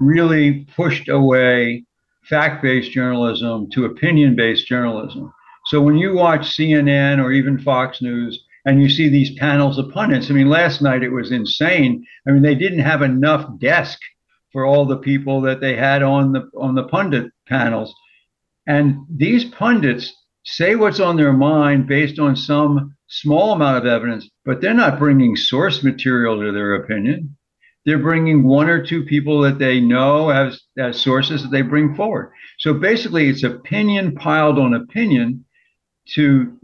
[0.06, 1.84] really pushed away
[2.30, 5.34] fact-based journalism to opinion-based journalism.
[5.66, 9.92] So when you watch CNN or even Fox News, and you see these panels of
[9.92, 10.30] pundits.
[10.30, 12.06] I mean, last night it was insane.
[12.28, 14.00] I mean, they didn't have enough desk
[14.52, 17.94] for all the people that they had on the on the pundit panels.
[18.68, 20.14] And these pundits
[20.46, 25.00] say what's on their mind based on some small amount of evidence, but they're not
[25.00, 27.36] bringing source material to their opinion.
[27.86, 31.96] They're bringing one or two people that they know as, as sources that they bring
[31.96, 32.32] forward.
[32.60, 35.46] So basically, it's opinion piled on opinion
[36.16, 36.58] to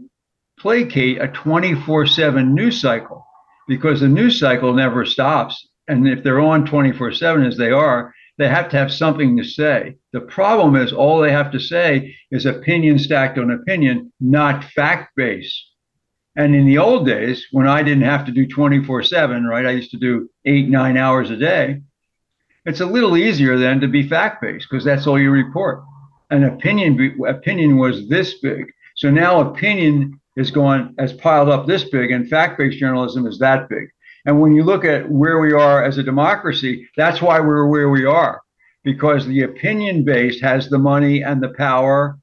[0.58, 3.26] placate a 24 7 news cycle
[3.68, 5.68] because the news cycle never stops.
[5.88, 9.44] And if they're on 24 7 as they are, they have to have something to
[9.44, 9.96] say.
[10.12, 15.14] The problem is all they have to say is opinion stacked on opinion, not fact
[15.14, 15.69] based.
[16.36, 19.70] And in the old days, when I didn't have to do 24 7, right, I
[19.70, 21.82] used to do eight, nine hours a day.
[22.66, 25.82] It's a little easier then to be fact based because that's all you report.
[26.30, 28.70] An opinion opinion was this big.
[28.96, 33.68] So now opinion is going has piled up this big, and fact-based journalism is that
[33.68, 33.88] big.
[34.26, 37.90] And when you look at where we are as a democracy, that's why we're where
[37.90, 38.42] we are,
[38.84, 42.18] because the opinion-based has the money and the power,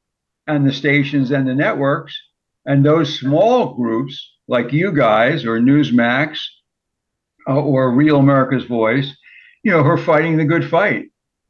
[0.45, 2.17] and the stations and the networks,
[2.67, 6.37] and those small groups like you guys or Newsmax
[7.47, 9.15] uh, or Real America's Voice,
[9.63, 11.05] you know, who are fighting the good fight,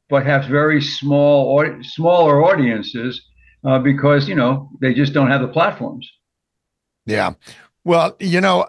[0.09, 3.21] but have very small, smaller audiences
[3.65, 6.09] uh, because you know they just don't have the platforms.
[7.05, 7.33] Yeah.
[7.83, 8.67] Well, you know,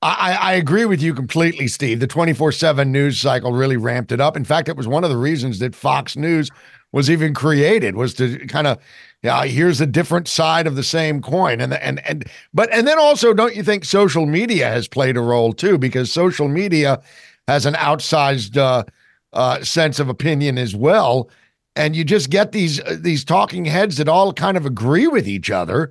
[0.00, 2.00] I, I agree with you completely, Steve.
[2.00, 4.36] The 24 7 news cycle really ramped it up.
[4.36, 6.50] In fact, it was one of the reasons that Fox News
[6.92, 8.78] was even created was to kind of
[9.24, 12.98] yeah here's a different side of the same coin and and and but and then
[12.98, 17.02] also don't you think social media has played a role too because social media
[17.48, 18.84] has an outsized uh,
[19.32, 21.28] uh, sense of opinion as well
[21.74, 25.26] and you just get these uh, these talking heads that all kind of agree with
[25.26, 25.90] each other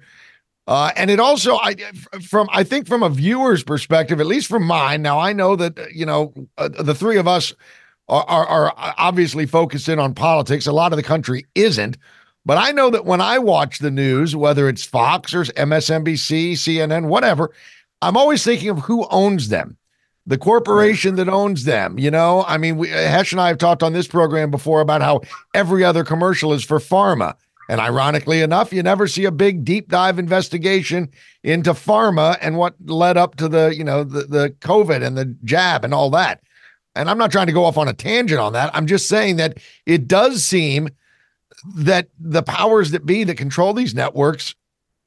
[0.66, 1.76] uh, and it also, I
[2.22, 5.02] from I think from a viewer's perspective, at least from mine.
[5.02, 7.54] Now I know that you know uh, the three of us
[8.08, 10.66] are, are, are obviously focused in on politics.
[10.66, 11.98] A lot of the country isn't.
[12.46, 17.08] But I know that when I watch the news, whether it's Fox or MSNBC, CNN,
[17.08, 17.52] whatever,
[18.02, 19.78] I'm always thinking of who owns them
[20.26, 22.00] the corporation that owns them.
[22.00, 25.02] You know, I mean, we, Hesh and I have talked on this program before about
[25.02, 25.22] how
[25.54, 27.36] every other commercial is for pharma.
[27.70, 31.10] And ironically enough, you never see a big deep dive investigation
[31.44, 35.26] into pharma and what led up to the, you know, the, the COVID and the
[35.44, 36.42] jab and all that.
[36.96, 38.70] And I'm not trying to go off on a tangent on that.
[38.76, 40.90] I'm just saying that it does seem
[41.76, 44.56] that the powers that be that control these networks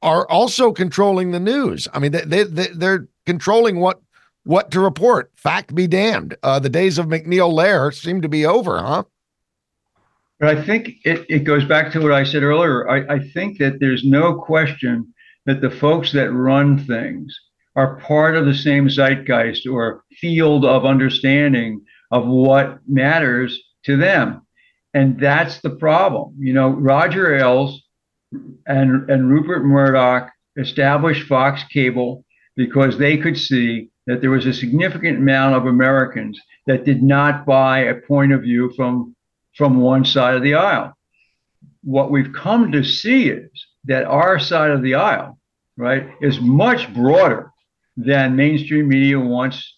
[0.02, 1.88] are also controlling the news.
[1.92, 4.00] I mean, they, they, they're controlling what
[4.44, 5.32] what to report.
[5.34, 6.36] Fact be damned.
[6.42, 9.02] Uh, the days of MacNeil Lehrer seem to be over, huh?
[10.38, 12.88] But I think it, it goes back to what I said earlier.
[12.88, 15.12] I, I think that there's no question
[15.46, 17.36] that the folks that run things
[17.74, 24.45] are part of the same zeitgeist or field of understanding of what matters to them.
[24.96, 26.34] And that's the problem.
[26.38, 27.82] You know, Roger Ailes
[28.66, 32.24] and, and Rupert Murdoch established Fox Cable
[32.56, 37.44] because they could see that there was a significant amount of Americans that did not
[37.44, 39.14] buy a point of view from,
[39.54, 40.94] from one side of the aisle.
[41.84, 43.50] What we've come to see is
[43.84, 45.38] that our side of the aisle,
[45.76, 47.50] right, is much broader
[47.98, 49.74] than mainstream media wants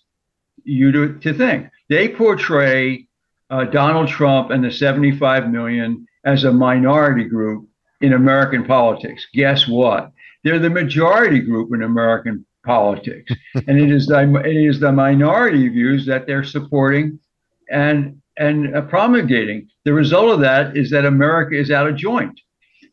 [0.63, 1.71] you to, to think.
[1.89, 3.08] They portray
[3.51, 7.69] uh, Donald Trump and the 75 million as a minority group
[8.01, 9.27] in American politics.
[9.33, 10.13] Guess what?
[10.45, 13.33] They're the majority group in American politics.
[13.67, 17.19] and it is the it is the minority views that they're supporting
[17.71, 19.69] and and uh, promulgating.
[19.85, 22.39] The result of that is that America is out of joint.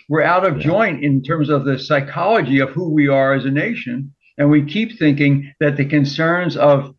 [0.10, 0.64] We're out of yeah.
[0.64, 4.64] joint in terms of the psychology of who we are as a nation, and we
[4.64, 6.96] keep thinking that the concerns of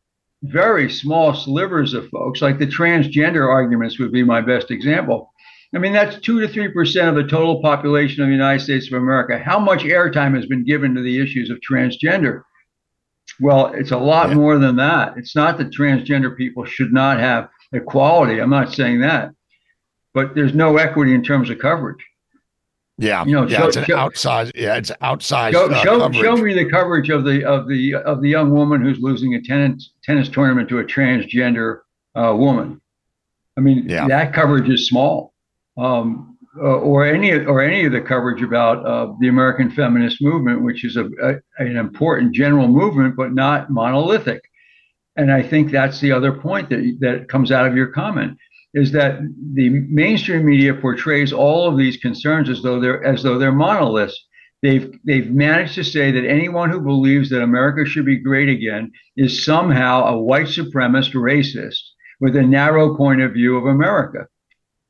[0.51, 5.33] very small slivers of folks, like the transgender arguments would be my best example.
[5.75, 8.87] I mean, that's two to three percent of the total population of the United States
[8.87, 9.39] of America.
[9.39, 12.43] How much airtime has been given to the issues of transgender?
[13.41, 14.37] Well, it's a lot yeah.
[14.37, 15.17] more than that.
[15.17, 18.39] It's not that transgender people should not have equality.
[18.41, 19.31] I'm not saying that,
[20.15, 22.05] but there's no equity in terms of coverage.
[22.99, 24.53] Yeah, you know, yeah, show, it's an show, outside.
[24.55, 25.53] Yeah, it's outside.
[25.53, 28.81] Show, uh, show, show, me the coverage of the of the of the young woman
[28.81, 31.81] who's losing a tennis tennis tournament to a transgender
[32.15, 32.81] uh, woman.
[33.59, 34.09] I mean, yeah.
[34.09, 35.35] that coverage is small.
[35.77, 40.63] Um, uh, or any or any of the coverage about uh, the American feminist movement,
[40.63, 44.43] which is a, a, an important general movement, but not monolithic.
[45.17, 48.39] And I think that's the other point that that comes out of your comment
[48.75, 49.19] is that
[49.55, 54.19] the mainstream media portrays all of these concerns as though they're as though they're monoliths.
[54.63, 58.91] They've they've managed to say that anyone who believes that America should be great again
[59.17, 61.81] is somehow a white supremacist racist
[62.21, 64.27] with a narrow point of view of America.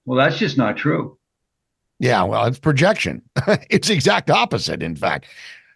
[0.04, 1.18] Well, that's just not true.
[1.98, 3.22] Yeah, well, it's projection.
[3.70, 5.26] it's exact opposite, in fact.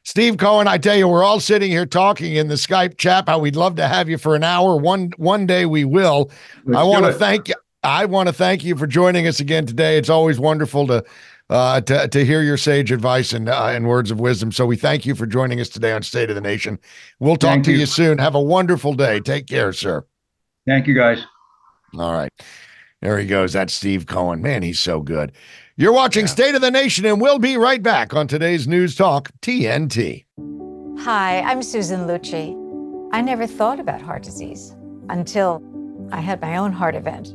[0.04, 3.28] Steve Cohen, I tell you, we're all sitting here talking in the Skype chat.
[3.28, 4.76] How we'd love to have you for an hour.
[4.76, 6.30] One one day we will.
[6.64, 7.54] Let's I want to thank you.
[7.82, 9.96] I want to thank you for joining us again today.
[9.96, 11.04] It's always wonderful to
[11.48, 14.52] uh, to to hear your sage advice and uh, and words of wisdom.
[14.52, 16.78] So we thank you for joining us today on State of the Nation.
[17.18, 17.78] We'll talk thank to you.
[17.78, 18.18] you soon.
[18.18, 19.20] Have a wonderful day.
[19.20, 20.04] Take care, sir.
[20.66, 21.24] Thank you, guys.
[21.98, 22.30] All right.
[23.00, 23.54] There he goes.
[23.54, 24.42] That's Steve Cohen.
[24.42, 25.32] Man, he's so good.
[25.76, 26.32] You're watching yeah.
[26.32, 30.26] State of the Nation, and we'll be right back on today's News Talk TNT.
[31.00, 32.54] Hi, I'm Susan Lucci.
[33.12, 34.76] I never thought about heart disease
[35.08, 35.62] until
[36.12, 37.34] I had my own heart event.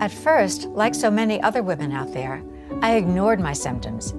[0.00, 2.42] At first, like so many other women out there,
[2.82, 4.12] I ignored my symptoms.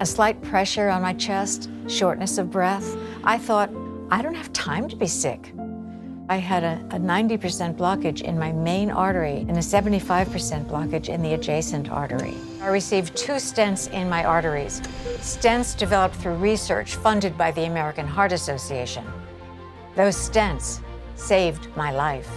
[0.00, 2.96] A slight pressure on my chest, shortness of breath.
[3.22, 3.70] I thought,
[4.10, 5.52] I don't have time to be sick.
[6.28, 11.22] I had a, a 90% blockage in my main artery and a 75% blockage in
[11.22, 12.34] the adjacent artery.
[12.60, 14.80] I received two stents in my arteries,
[15.18, 19.04] stents developed through research funded by the American Heart Association.
[19.96, 20.80] Those stents
[21.16, 22.30] saved my life.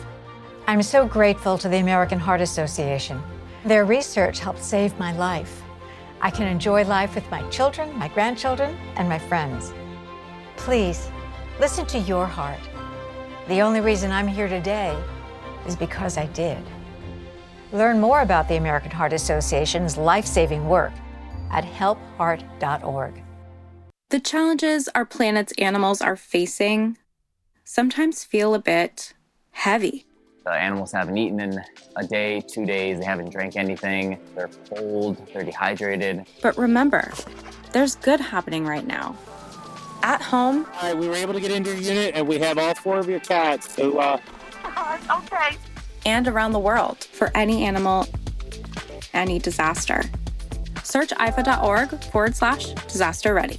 [0.66, 3.22] I'm so grateful to the American Heart Association.
[3.66, 5.62] Their research helped save my life.
[6.22, 9.74] I can enjoy life with my children, my grandchildren, and my friends.
[10.56, 11.12] Please,
[11.60, 12.62] listen to your heart.
[13.50, 14.98] The only reason I'm here today
[15.68, 16.64] is because I did.
[17.74, 20.94] Learn more about the American Heart Association's life saving work
[21.52, 23.22] at helpheart.org.
[24.12, 26.98] The challenges our planet's animals are facing
[27.66, 29.14] sometimes feel a bit
[29.52, 30.06] heavy.
[30.44, 31.62] The animals haven't eaten in
[31.96, 36.26] a day, two days, they haven't drank anything, they're cold, they're dehydrated.
[36.42, 37.14] But remember,
[37.72, 39.16] there's good happening right now
[40.04, 40.66] at home.
[40.66, 43.00] All right, we were able to get into your unit, and we have all four
[43.00, 43.74] of your cats.
[43.74, 44.20] So, uh,
[45.12, 45.58] okay.
[46.06, 48.06] and around the world for any animal,
[49.14, 50.04] any disaster.
[50.84, 53.58] Search ifa.org forward slash disaster ready.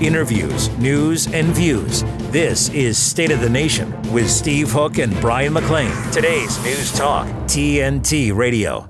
[0.00, 2.02] Interviews, news, and views.
[2.30, 5.92] This is State of the Nation with Steve Hook and Brian McLean.
[6.12, 8.88] Today's News Talk, TNT Radio.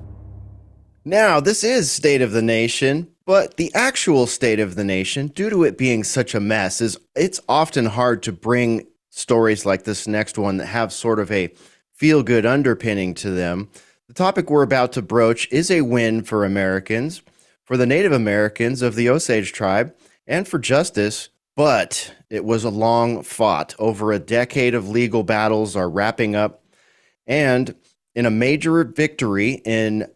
[1.05, 5.49] Now, this is State of the Nation, but the actual state of the nation, due
[5.49, 10.07] to it being such a mess, is it's often hard to bring stories like this
[10.07, 11.53] next one that have sort of a
[11.93, 13.69] feel good underpinning to them.
[14.07, 17.21] The topic we're about to broach is a win for Americans,
[17.63, 19.95] for the Native Americans of the Osage tribe,
[20.27, 23.75] and for justice, but it was a long fought.
[23.77, 26.63] Over a decade of legal battles are wrapping up,
[27.27, 27.75] and
[28.15, 30.07] in a major victory in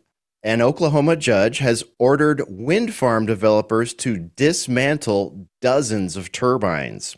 [0.43, 7.17] an Oklahoma judge has ordered wind farm developers to dismantle dozens of turbines.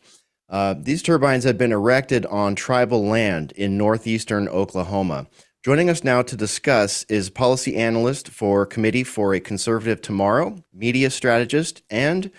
[0.49, 5.27] Uh, these turbines had been erected on tribal land in northeastern Oklahoma.
[5.63, 11.09] Joining us now to discuss is policy analyst for Committee for a Conservative Tomorrow, media
[11.09, 12.31] strategist, and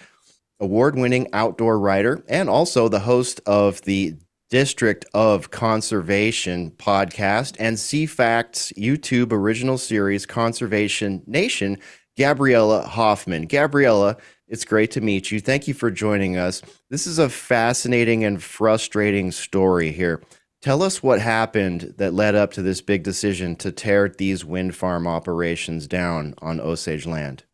[0.60, 4.14] award winning outdoor writer, and also the host of the
[4.50, 11.78] District of Conservation podcast and CFACT's YouTube original series, Conservation Nation,
[12.18, 13.46] Gabriella Hoffman.
[13.46, 14.16] Gabriella,
[14.48, 15.38] it's great to meet you.
[15.38, 16.62] Thank you for joining us.
[16.90, 20.20] This is a fascinating and frustrating story here.
[20.60, 24.74] Tell us what happened that led up to this big decision to tear these wind
[24.74, 27.44] farm operations down on Osage land.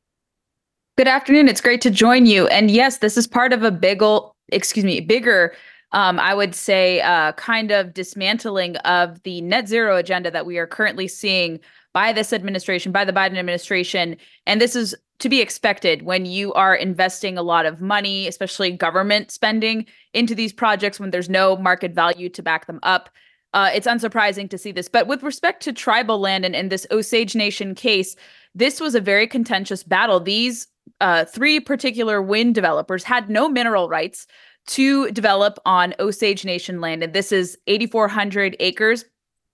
[0.96, 1.46] Good afternoon.
[1.46, 2.46] It's great to join you.
[2.46, 5.52] And yes, this is part of a big old, excuse me, bigger
[5.92, 10.58] um, I would say, uh, kind of dismantling of the net zero agenda that we
[10.58, 11.60] are currently seeing
[11.92, 14.16] by this administration, by the Biden administration.
[14.46, 18.70] And this is to be expected when you are investing a lot of money, especially
[18.72, 23.10] government spending, into these projects when there's no market value to back them up.
[23.54, 24.88] Uh, it's unsurprising to see this.
[24.88, 28.16] But with respect to tribal land and in this Osage Nation case,
[28.54, 30.20] this was a very contentious battle.
[30.20, 30.66] These
[31.00, 34.26] uh, three particular wind developers had no mineral rights
[34.68, 37.02] to develop on Osage Nation land.
[37.02, 39.04] And this is 8,400 acres.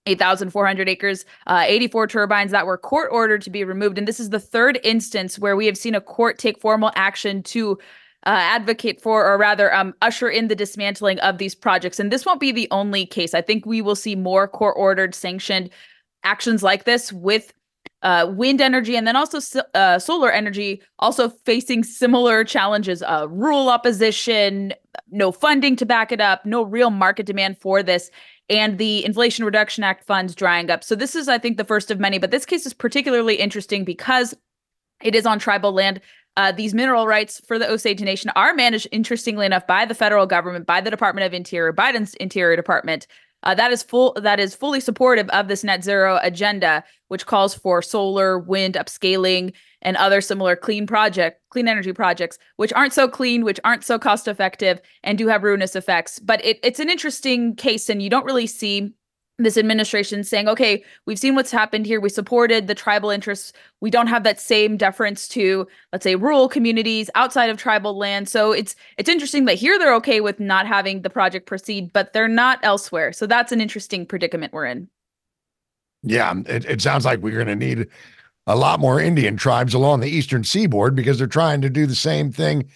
[0.05, 3.97] 8,400 acres, uh, 84 turbines that were court ordered to be removed.
[3.97, 7.41] And this is the third instance where we have seen a court take formal action
[7.43, 7.77] to
[8.25, 11.99] uh, advocate for, or rather, um, usher in the dismantling of these projects.
[11.99, 13.33] And this won't be the only case.
[13.33, 15.69] I think we will see more court ordered, sanctioned
[16.23, 17.53] actions like this with
[18.03, 19.39] uh, wind energy and then also
[19.73, 24.73] uh, solar energy also facing similar challenges uh, rural opposition
[25.09, 28.11] no funding to back it up no real market demand for this
[28.49, 31.89] and the inflation reduction act funds drying up so this is i think the first
[31.89, 34.35] of many but this case is particularly interesting because
[35.01, 36.01] it is on tribal land
[36.35, 40.25] uh, these mineral rights for the Osage Nation are managed, interestingly enough, by the federal
[40.25, 43.05] government, by the Department of Interior, Biden's Interior Department.
[43.43, 44.13] Uh, that is full.
[44.19, 49.53] That is fully supportive of this net zero agenda, which calls for solar, wind upscaling,
[49.81, 53.99] and other similar clean project, clean energy projects, which aren't so clean, which aren't so
[53.99, 56.19] cost effective, and do have ruinous effects.
[56.19, 58.93] But it, it's an interesting case, and you don't really see
[59.39, 61.99] this administration saying, okay, we've seen what's happened here.
[61.99, 63.51] We supported the tribal interests.
[63.81, 68.29] We don't have that same deference to, let's say, rural communities outside of tribal land.
[68.29, 72.13] So it's it's interesting that here they're okay with not having the project proceed, but
[72.13, 73.11] they're not elsewhere.
[73.11, 74.87] So that's an interesting predicament we're in.
[76.03, 77.87] Yeah, it, it sounds like we're going to need
[78.45, 81.95] a lot more Indian tribes along the eastern seaboard because they're trying to do the
[81.95, 82.69] same thing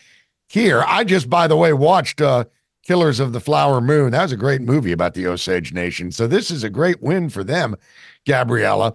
[0.48, 0.84] here.
[0.88, 2.46] I just, by the way, watched uh,
[2.88, 4.12] Killers of the Flower Moon.
[4.12, 6.10] That was a great movie about the Osage Nation.
[6.10, 7.76] So this is a great win for them,
[8.26, 8.94] Gabriella.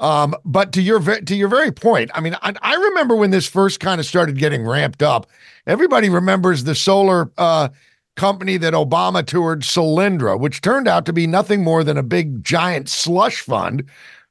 [0.00, 3.46] Um, but to your to your very point, I mean, I, I, remember when this
[3.46, 5.26] first kind of started getting ramped up.
[5.66, 7.68] Everybody remembers the solar uh,
[8.16, 12.44] company that Obama toured, Solyndra, which turned out to be nothing more than a big
[12.44, 13.84] giant slush fund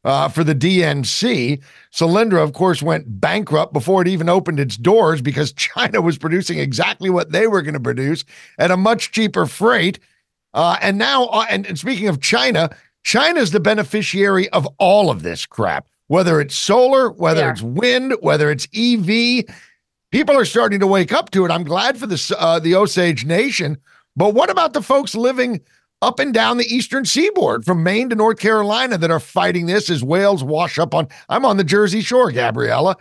[0.07, 1.61] uh, for the DNC.
[1.93, 6.57] Solyndra, of course, went bankrupt before it even opened its doors because China was producing
[6.57, 8.23] exactly what they were going to produce
[8.57, 9.99] at a much cheaper freight.
[10.53, 12.69] Uh, and now, uh, and, and speaking of China,
[13.03, 17.51] China's the beneficiary of all of this crap, whether it's solar, whether yeah.
[17.51, 19.43] it's wind, whether it's EV.
[20.11, 21.51] People are starting to wake up to it.
[21.51, 23.77] I'm glad for the uh, the Osage Nation,
[24.15, 25.59] but what about the folks living
[26.01, 29.89] up and down the eastern seaboard from Maine to North Carolina that are fighting this
[29.89, 31.07] as whales wash up on.
[31.29, 32.95] I'm on the Jersey Shore, Gabriella.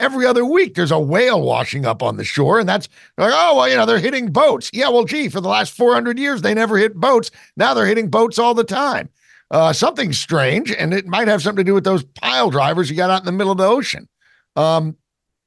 [0.00, 3.56] Every other week, there's a whale washing up on the shore, and that's like, oh,
[3.56, 4.68] well, you know, they're hitting boats.
[4.72, 7.30] Yeah, well, gee, for the last 400 years, they never hit boats.
[7.56, 9.08] Now they're hitting boats all the time.
[9.52, 12.96] Uh, something strange, and it might have something to do with those pile drivers you
[12.96, 14.08] got out in the middle of the ocean.
[14.56, 14.96] Um,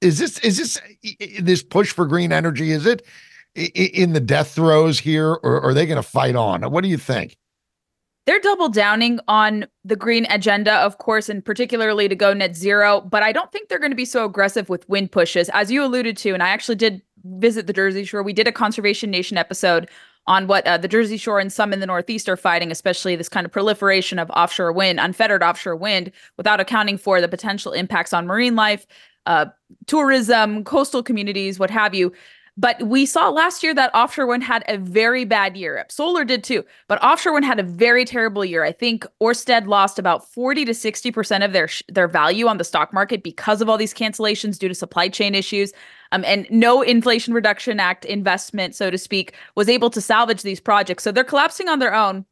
[0.02, 0.80] is this is this
[1.40, 2.72] this push for green energy?
[2.72, 3.06] Is it
[3.56, 6.62] in the death throes here, or are they going to fight on?
[6.72, 7.38] What do you think?
[8.26, 13.02] they're double downing on the green agenda, of course, and particularly to go net zero.
[13.02, 15.84] But I don't think they're going to be so aggressive with wind pushes, as you
[15.84, 16.34] alluded to.
[16.34, 18.24] And I actually did visit the Jersey Shore.
[18.24, 19.90] We did a Conservation Nation episode
[20.28, 23.30] on what uh, the Jersey Shore and some in the Northeast are fighting, especially this
[23.30, 28.12] kind of proliferation of offshore wind, unfettered offshore wind, without accounting for the potential impacts
[28.12, 28.88] on marine life,
[29.28, 29.46] uh,
[29.86, 32.12] tourism, coastal communities, what have you.
[32.58, 35.86] But we saw last year that offshore wind had a very bad year.
[35.90, 38.64] Solar did too, but offshore wind had a very terrible year.
[38.64, 42.94] I think Orsted lost about 40 to 60% of their their value on the stock
[42.94, 45.74] market because of all these cancellations due to supply chain issues.
[46.14, 50.62] Um, and no Inflation Reduction Act investment, so to speak, was able to salvage these
[50.62, 51.04] projects.
[51.04, 52.26] So they're collapsing on their own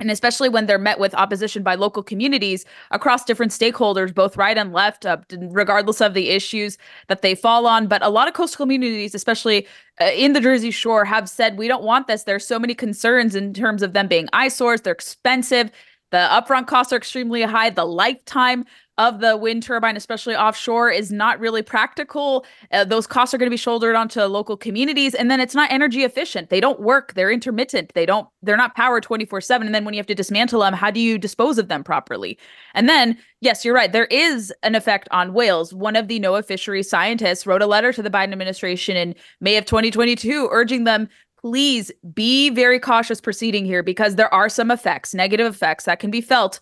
[0.00, 4.56] and especially when they're met with opposition by local communities across different stakeholders, both right
[4.56, 6.78] and left, uh, regardless of the issues
[7.08, 7.88] that they fall on.
[7.88, 9.66] But a lot of coastal communities, especially
[10.00, 12.22] uh, in the Jersey Shore, have said, we don't want this.
[12.22, 15.70] There's so many concerns in terms of them being eyesores, they're expensive.
[16.10, 17.68] The upfront costs are extremely high.
[17.70, 18.64] The lifetime
[18.98, 22.44] of the wind turbine, especially offshore, is not really practical.
[22.72, 25.70] Uh, those costs are going to be shouldered onto local communities, and then it's not
[25.70, 26.50] energy efficient.
[26.50, 27.14] They don't work.
[27.14, 27.92] They're intermittent.
[27.94, 28.28] They don't.
[28.42, 29.66] They're not powered twenty four seven.
[29.66, 32.38] And then when you have to dismantle them, how do you dispose of them properly?
[32.74, 33.92] And then, yes, you're right.
[33.92, 35.72] There is an effect on whales.
[35.72, 39.56] One of the NOAA fishery scientists wrote a letter to the Biden administration in May
[39.56, 41.08] of 2022, urging them
[41.40, 46.10] please be very cautious proceeding here because there are some effects, negative effects that can
[46.10, 46.58] be felt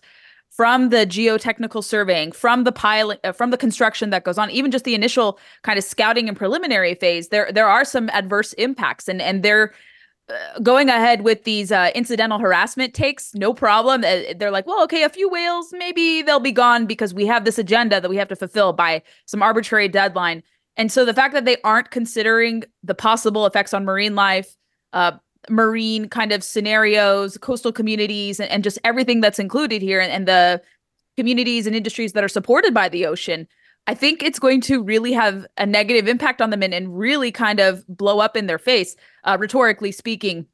[0.49, 4.71] from the geotechnical surveying, from the pilot, uh, from the construction that goes on, even
[4.71, 9.07] just the initial kind of scouting and preliminary phase, there there are some adverse impacts,
[9.07, 9.73] and and they're
[10.29, 14.03] uh, going ahead with these uh, incidental harassment takes no problem.
[14.03, 17.45] Uh, they're like, well, okay, a few whales, maybe they'll be gone because we have
[17.45, 20.43] this agenda that we have to fulfill by some arbitrary deadline.
[20.75, 24.55] And so the fact that they aren't considering the possible effects on marine life,
[24.91, 25.13] uh,
[25.49, 30.27] marine kind of scenarios, coastal communities, and, and just everything that's included here, and, and
[30.27, 30.61] the
[31.17, 33.47] communities and industries that are supported by the ocean,
[33.87, 37.31] I think it's going to really have a negative impact on them and, and really
[37.31, 40.45] kind of blow up in their face, uh, rhetorically speaking,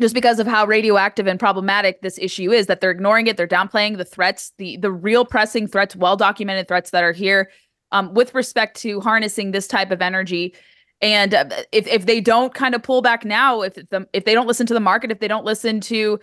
[0.00, 2.66] just because of how radioactive and problematic this issue is.
[2.66, 6.68] That they're ignoring it, they're downplaying the threats, the the real pressing threats, well documented
[6.68, 7.50] threats that are here
[7.92, 10.54] um, with respect to harnessing this type of energy
[11.00, 14.34] and uh, if if they don't kind of pull back now, if the, if they
[14.34, 16.18] don't listen to the market, if they don't listen to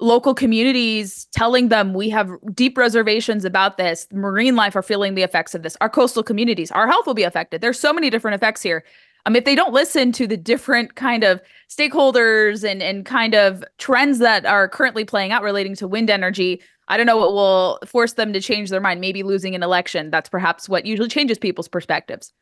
[0.00, 5.22] local communities telling them we have deep reservations about this, marine life are feeling the
[5.22, 5.76] effects of this.
[5.80, 7.60] Our coastal communities, our health will be affected.
[7.60, 8.84] There's so many different effects here.
[9.26, 13.64] Um, if they don't listen to the different kind of stakeholders and and kind of
[13.78, 17.78] trends that are currently playing out relating to wind energy, I don't know what will
[17.86, 19.00] force them to change their mind.
[19.00, 20.10] Maybe losing an election.
[20.10, 22.32] That's perhaps what usually changes people's perspectives.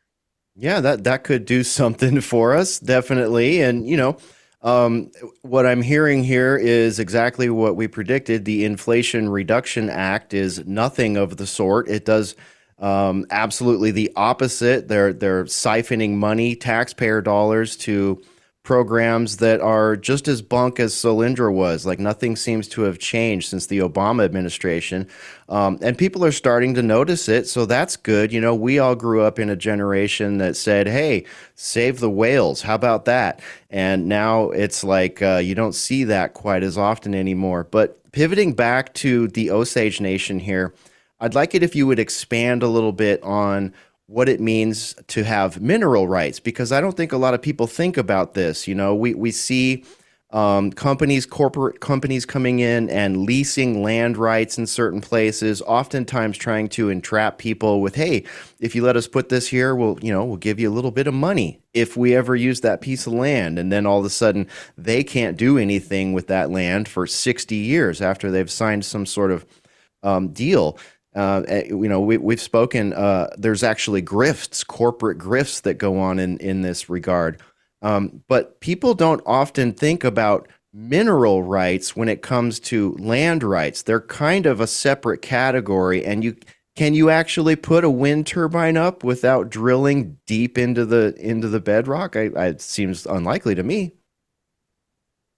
[0.55, 3.61] Yeah, that that could do something for us, definitely.
[3.61, 4.17] And you know,
[4.61, 8.45] um, what I'm hearing here is exactly what we predicted.
[8.45, 11.87] The Inflation Reduction Act is nothing of the sort.
[11.89, 12.35] It does
[12.79, 14.87] um, absolutely the opposite.
[14.87, 18.21] They're they're siphoning money, taxpayer dollars, to
[18.63, 21.85] programs that are just as bunk as Solyndra was.
[21.85, 25.07] Like nothing seems to have changed since the Obama administration.
[25.49, 27.47] Um, and people are starting to notice it.
[27.47, 28.31] So that's good.
[28.31, 32.61] You know, we all grew up in a generation that said, hey, save the whales.
[32.61, 33.41] How about that?
[33.71, 37.63] And now it's like uh, you don't see that quite as often anymore.
[37.63, 40.73] But pivoting back to the Osage Nation here,
[41.19, 43.73] I'd like it if you would expand a little bit on
[44.11, 47.65] what it means to have mineral rights because I don't think a lot of people
[47.65, 48.67] think about this.
[48.67, 49.85] You know, we we see
[50.31, 56.67] um, companies, corporate companies coming in and leasing land rights in certain places, oftentimes trying
[56.69, 58.25] to entrap people with, "Hey,
[58.59, 60.91] if you let us put this here, we'll you know we'll give you a little
[60.91, 64.05] bit of money if we ever use that piece of land." And then all of
[64.05, 64.45] a sudden,
[64.77, 69.31] they can't do anything with that land for sixty years after they've signed some sort
[69.31, 69.45] of
[70.03, 70.77] um, deal.
[71.15, 72.93] Uh, eh, you know, we, we've spoken.
[72.93, 77.41] Uh, there's actually grifts, corporate grifts that go on in in this regard.
[77.81, 83.81] Um, but people don't often think about mineral rights when it comes to land rights.
[83.81, 86.37] They're kind of a separate category, and you
[86.75, 91.59] can you actually put a wind turbine up without drilling deep into the into the
[91.59, 92.15] bedrock?
[92.15, 93.93] I, I it seems unlikely to me.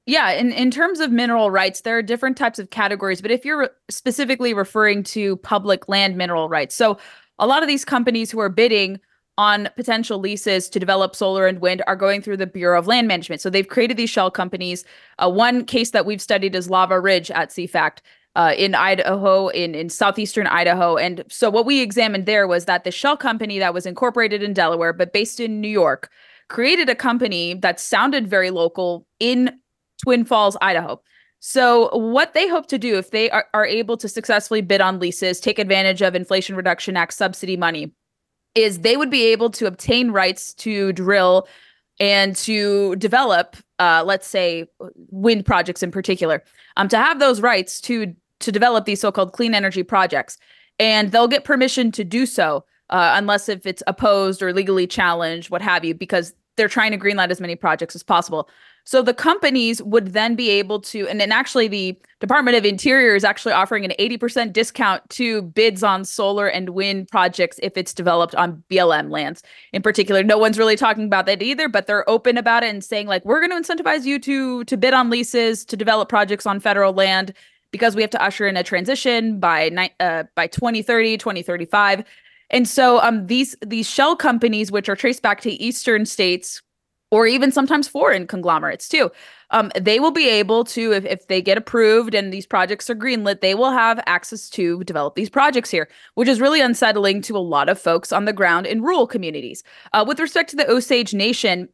[0.05, 3.45] Yeah, in, in terms of mineral rights, there are different types of categories, but if
[3.45, 6.97] you're re- specifically referring to public land mineral rights, so
[7.39, 8.99] a lot of these companies who are bidding
[9.37, 13.07] on potential leases to develop solar and wind are going through the Bureau of Land
[13.07, 13.41] Management.
[13.41, 14.83] So they've created these shell companies.
[15.19, 17.99] Uh, one case that we've studied is Lava Ridge at CFACT.
[18.35, 20.97] Uh, in Idaho, in, in southeastern Idaho.
[20.97, 24.53] And so, what we examined there was that the shell company that was incorporated in
[24.53, 26.09] Delaware, but based in New York,
[26.49, 29.59] created a company that sounded very local in
[30.03, 31.01] Twin Falls, Idaho.
[31.39, 34.99] So, what they hope to do if they are, are able to successfully bid on
[34.99, 37.91] leases, take advantage of Inflation Reduction Act subsidy money,
[38.55, 41.47] is they would be able to obtain rights to drill
[41.99, 44.67] and to develop, uh, let's say,
[45.09, 46.43] wind projects in particular,
[46.77, 50.37] um, to have those rights to to develop these so-called clean energy projects,
[50.79, 55.49] and they'll get permission to do so uh, unless if it's opposed or legally challenged,
[55.49, 58.49] what have you, because they're trying to greenlight as many projects as possible.
[58.85, 63.15] So the companies would then be able to, and then actually the Department of Interior
[63.15, 67.93] is actually offering an 80% discount to bids on solar and wind projects if it's
[67.93, 69.41] developed on BLM lands.
[69.71, 72.83] In particular, no one's really talking about that either, but they're open about it and
[72.83, 76.45] saying like we're going to incentivize you to to bid on leases to develop projects
[76.45, 77.33] on federal land
[77.71, 79.69] because we have to usher in a transition by
[79.99, 82.03] uh, by 2030, 2035.
[82.49, 86.61] And so um these these shell companies which are traced back to eastern states
[87.13, 89.11] or even sometimes foreign conglomerates too.
[89.51, 92.95] Um, they will be able to, if, if they get approved and these projects are
[92.95, 97.37] greenlit, they will have access to develop these projects here, which is really unsettling to
[97.37, 99.61] a lot of folks on the ground in rural communities.
[99.93, 101.69] Uh, with respect to the Osage Nation,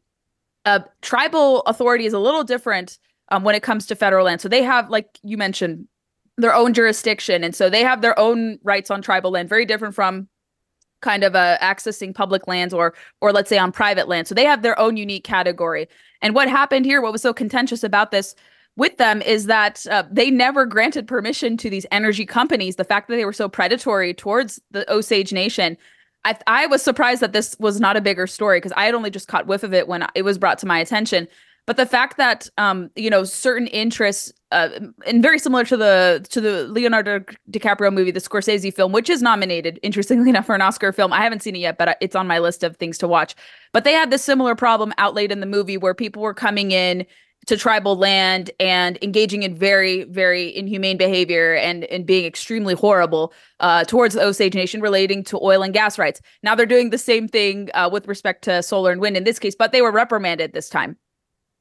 [0.66, 2.98] uh, tribal authority is a little different
[3.30, 4.42] um, when it comes to federal land.
[4.42, 5.88] So they have, like you mentioned,
[6.36, 7.44] their own jurisdiction.
[7.44, 10.28] And so they have their own rights on tribal land, very different from
[11.00, 14.28] kind of uh, accessing public lands or or let's say on private land.
[14.28, 15.88] So they have their own unique category.
[16.22, 18.34] And what happened here, what was so contentious about this
[18.76, 22.76] with them is that uh, they never granted permission to these energy companies.
[22.76, 25.76] The fact that they were so predatory towards the Osage Nation.
[26.24, 29.10] I, I was surprised that this was not a bigger story because I had only
[29.10, 31.26] just caught whiff of it when it was brought to my attention.
[31.70, 34.70] But the fact that um, you know certain interests, uh,
[35.06, 39.22] and very similar to the to the Leonardo DiCaprio movie, the Scorsese film, which is
[39.22, 41.12] nominated, interestingly enough, for an Oscar film.
[41.12, 43.36] I haven't seen it yet, but it's on my list of things to watch.
[43.72, 47.06] But they had this similar problem outlaid in the movie where people were coming in
[47.46, 53.32] to tribal land and engaging in very, very inhumane behavior and, and being extremely horrible
[53.60, 56.20] uh, towards the Osage Nation relating to oil and gas rights.
[56.42, 59.38] Now they're doing the same thing uh, with respect to solar and wind in this
[59.38, 60.96] case, but they were reprimanded this time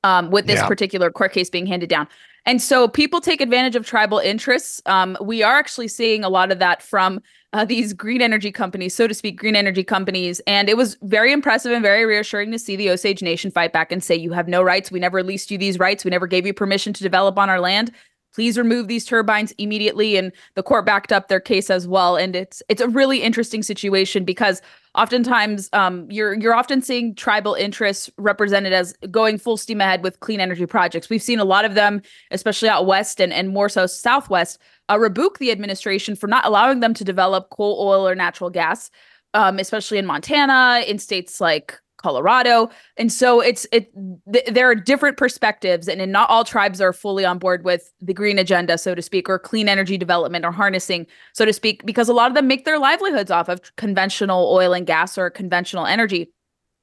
[0.03, 0.67] um, with this yeah.
[0.67, 2.07] particular court case being handed down.
[2.45, 4.81] And so people take advantage of tribal interests.
[4.85, 7.21] Um, we are actually seeing a lot of that from
[7.51, 10.39] uh, these green energy companies, so to speak, green energy companies.
[10.47, 13.91] And it was very impressive and very reassuring to see the Osage Nation fight back
[13.91, 14.91] and say, You have no rights.
[14.91, 16.05] We never leased you these rights.
[16.05, 17.91] We never gave you permission to develop on our land
[18.33, 22.15] please remove these turbines immediately and the court backed up their case as well.
[22.15, 24.61] And it's it's a really interesting situation because
[24.95, 30.19] oftentimes um, you're you're often seeing tribal interests represented as going full steam ahead with
[30.19, 31.09] clean energy projects.
[31.09, 32.01] We've seen a lot of them
[32.31, 34.59] especially out west and, and more so southwest
[34.89, 38.89] uh, rebuke the administration for not allowing them to develop coal oil or natural gas
[39.33, 42.69] um, especially in montana in states like Colorado.
[42.97, 43.93] And so it's it
[44.33, 47.93] th- there are different perspectives and, and not all tribes are fully on board with
[48.01, 51.85] the green agenda so to speak or clean energy development or harnessing so to speak
[51.85, 55.29] because a lot of them make their livelihoods off of conventional oil and gas or
[55.29, 56.31] conventional energy.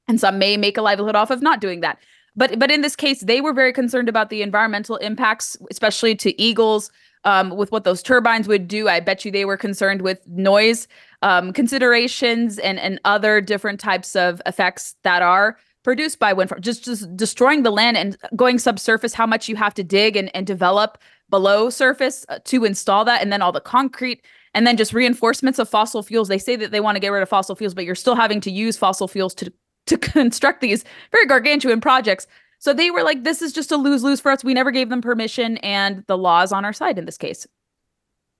[0.07, 1.97] And some may make a livelihood off of not doing that.
[2.35, 6.39] But but in this case they were very concerned about the environmental impacts especially to
[6.41, 6.91] eagles
[7.23, 8.87] um, with what those turbines would do.
[8.87, 10.87] I bet you they were concerned with noise
[11.21, 16.61] um, considerations and and other different types of effects that are produced by wind farm.
[16.61, 19.13] Just just destroying the land and going subsurface.
[19.13, 20.97] How much you have to dig and and develop
[21.29, 24.23] below surface uh, to install that, and then all the concrete.
[24.53, 26.29] And then just reinforcements of fossil fuels.
[26.29, 28.41] They say that they want to get rid of fossil fuels, but you're still having
[28.41, 29.51] to use fossil fuels to
[29.87, 32.27] to construct these very gargantuan projects.
[32.59, 34.43] So they were like, this is just a lose lose for us.
[34.43, 37.45] We never gave them permission, and the law is on our side in this case.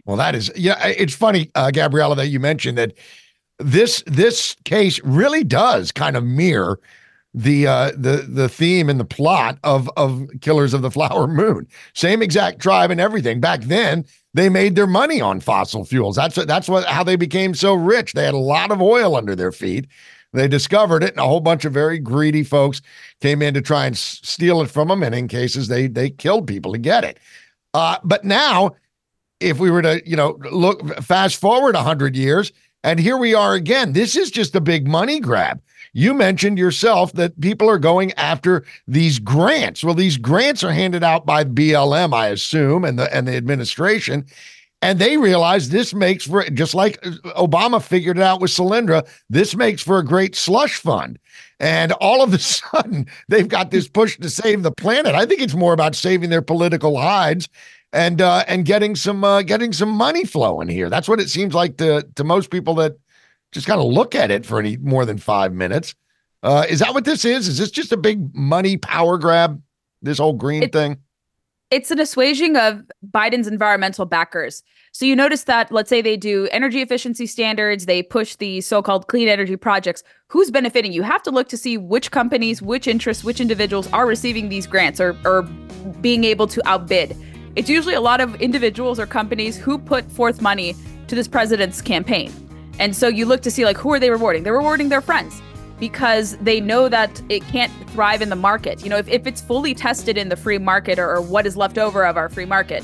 [0.07, 0.83] Well, that is yeah.
[0.87, 2.93] It's funny, uh, Gabriella, that you mentioned that
[3.59, 6.79] this this case really does kind of mirror
[7.33, 11.67] the uh, the the theme and the plot of of Killers of the Flower Moon.
[11.93, 13.41] Same exact tribe and everything.
[13.41, 16.15] Back then, they made their money on fossil fuels.
[16.15, 18.13] That's that's what how they became so rich.
[18.13, 19.87] They had a lot of oil under their feet.
[20.31, 22.81] They discovered it, and a whole bunch of very greedy folks
[23.19, 25.03] came in to try and s- steal it from them.
[25.03, 27.19] And in cases, they they killed people to get it.
[27.73, 28.75] Uh, but now
[29.39, 32.51] if we were to, you know, look fast forward 100 years,
[32.83, 33.93] and here we are again.
[33.93, 35.61] This is just a big money grab.
[35.93, 39.83] You mentioned yourself that people are going after these grants.
[39.83, 44.25] Well, these grants are handed out by BLM, I assume, and the and the administration.
[44.81, 49.55] And they realize this makes for just like Obama figured it out with Solyndra, this
[49.55, 51.17] makes for a great slush fund.
[51.59, 55.15] And all of a sudden, they've got this push to save the planet.
[55.15, 57.49] I think it's more about saving their political hides
[57.97, 60.89] and uh, and getting some uh, getting some money flowing here.
[60.89, 62.95] That's what it seems like to to most people that
[63.51, 65.95] just kind of look at it for any more than five minutes.
[66.43, 67.47] Uh, is that what this is?
[67.47, 69.61] Is this just a big money power grab?
[70.03, 70.99] This whole green it, thing?
[71.69, 74.63] it's an assuaging of Biden's environmental backers.
[74.93, 78.81] So you notice that, let's say they do energy efficiency standards, they push the so
[78.81, 80.01] called clean energy projects.
[80.27, 80.93] Who's benefiting?
[80.93, 84.65] You have to look to see which companies, which interests, which individuals are receiving these
[84.65, 85.43] grants or, or
[86.01, 87.17] being able to outbid.
[87.57, 90.75] It's usually a lot of individuals or companies who put forth money
[91.07, 92.31] to this president's campaign.
[92.77, 94.43] And so you look to see like who are they rewarding?
[94.43, 95.41] They're rewarding their friends
[95.79, 98.83] because they know that it can't thrive in the market.
[98.83, 101.57] You know, if, if it's fully tested in the free market or, or what is
[101.57, 102.83] left over of our free market,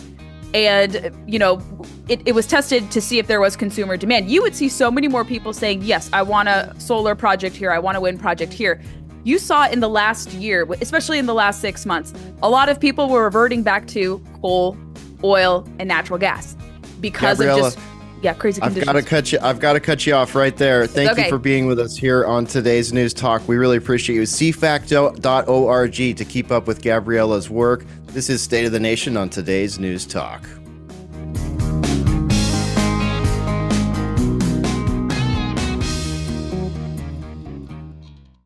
[0.55, 1.61] and you know
[2.07, 4.91] it, it was tested to see if there was consumer demand you would see so
[4.91, 8.19] many more people saying yes i want a solar project here i want a wind
[8.19, 8.79] project here
[9.23, 12.79] you saw in the last year especially in the last six months a lot of
[12.79, 14.77] people were reverting back to coal
[15.23, 16.55] oil and natural gas
[16.99, 17.85] because Gabriella, of just
[18.21, 19.39] yeah crazy I've conditions got to cut you.
[19.41, 20.87] I've got to cut you off right there.
[20.87, 21.23] Thank Okay.
[21.23, 23.45] you for being with us here on today's news talk.
[23.47, 24.21] We really appreciate you.
[24.21, 27.85] cfacto.org to keep up with Gabriella's work.
[28.07, 30.41] This is State of the Nation on today's news talk.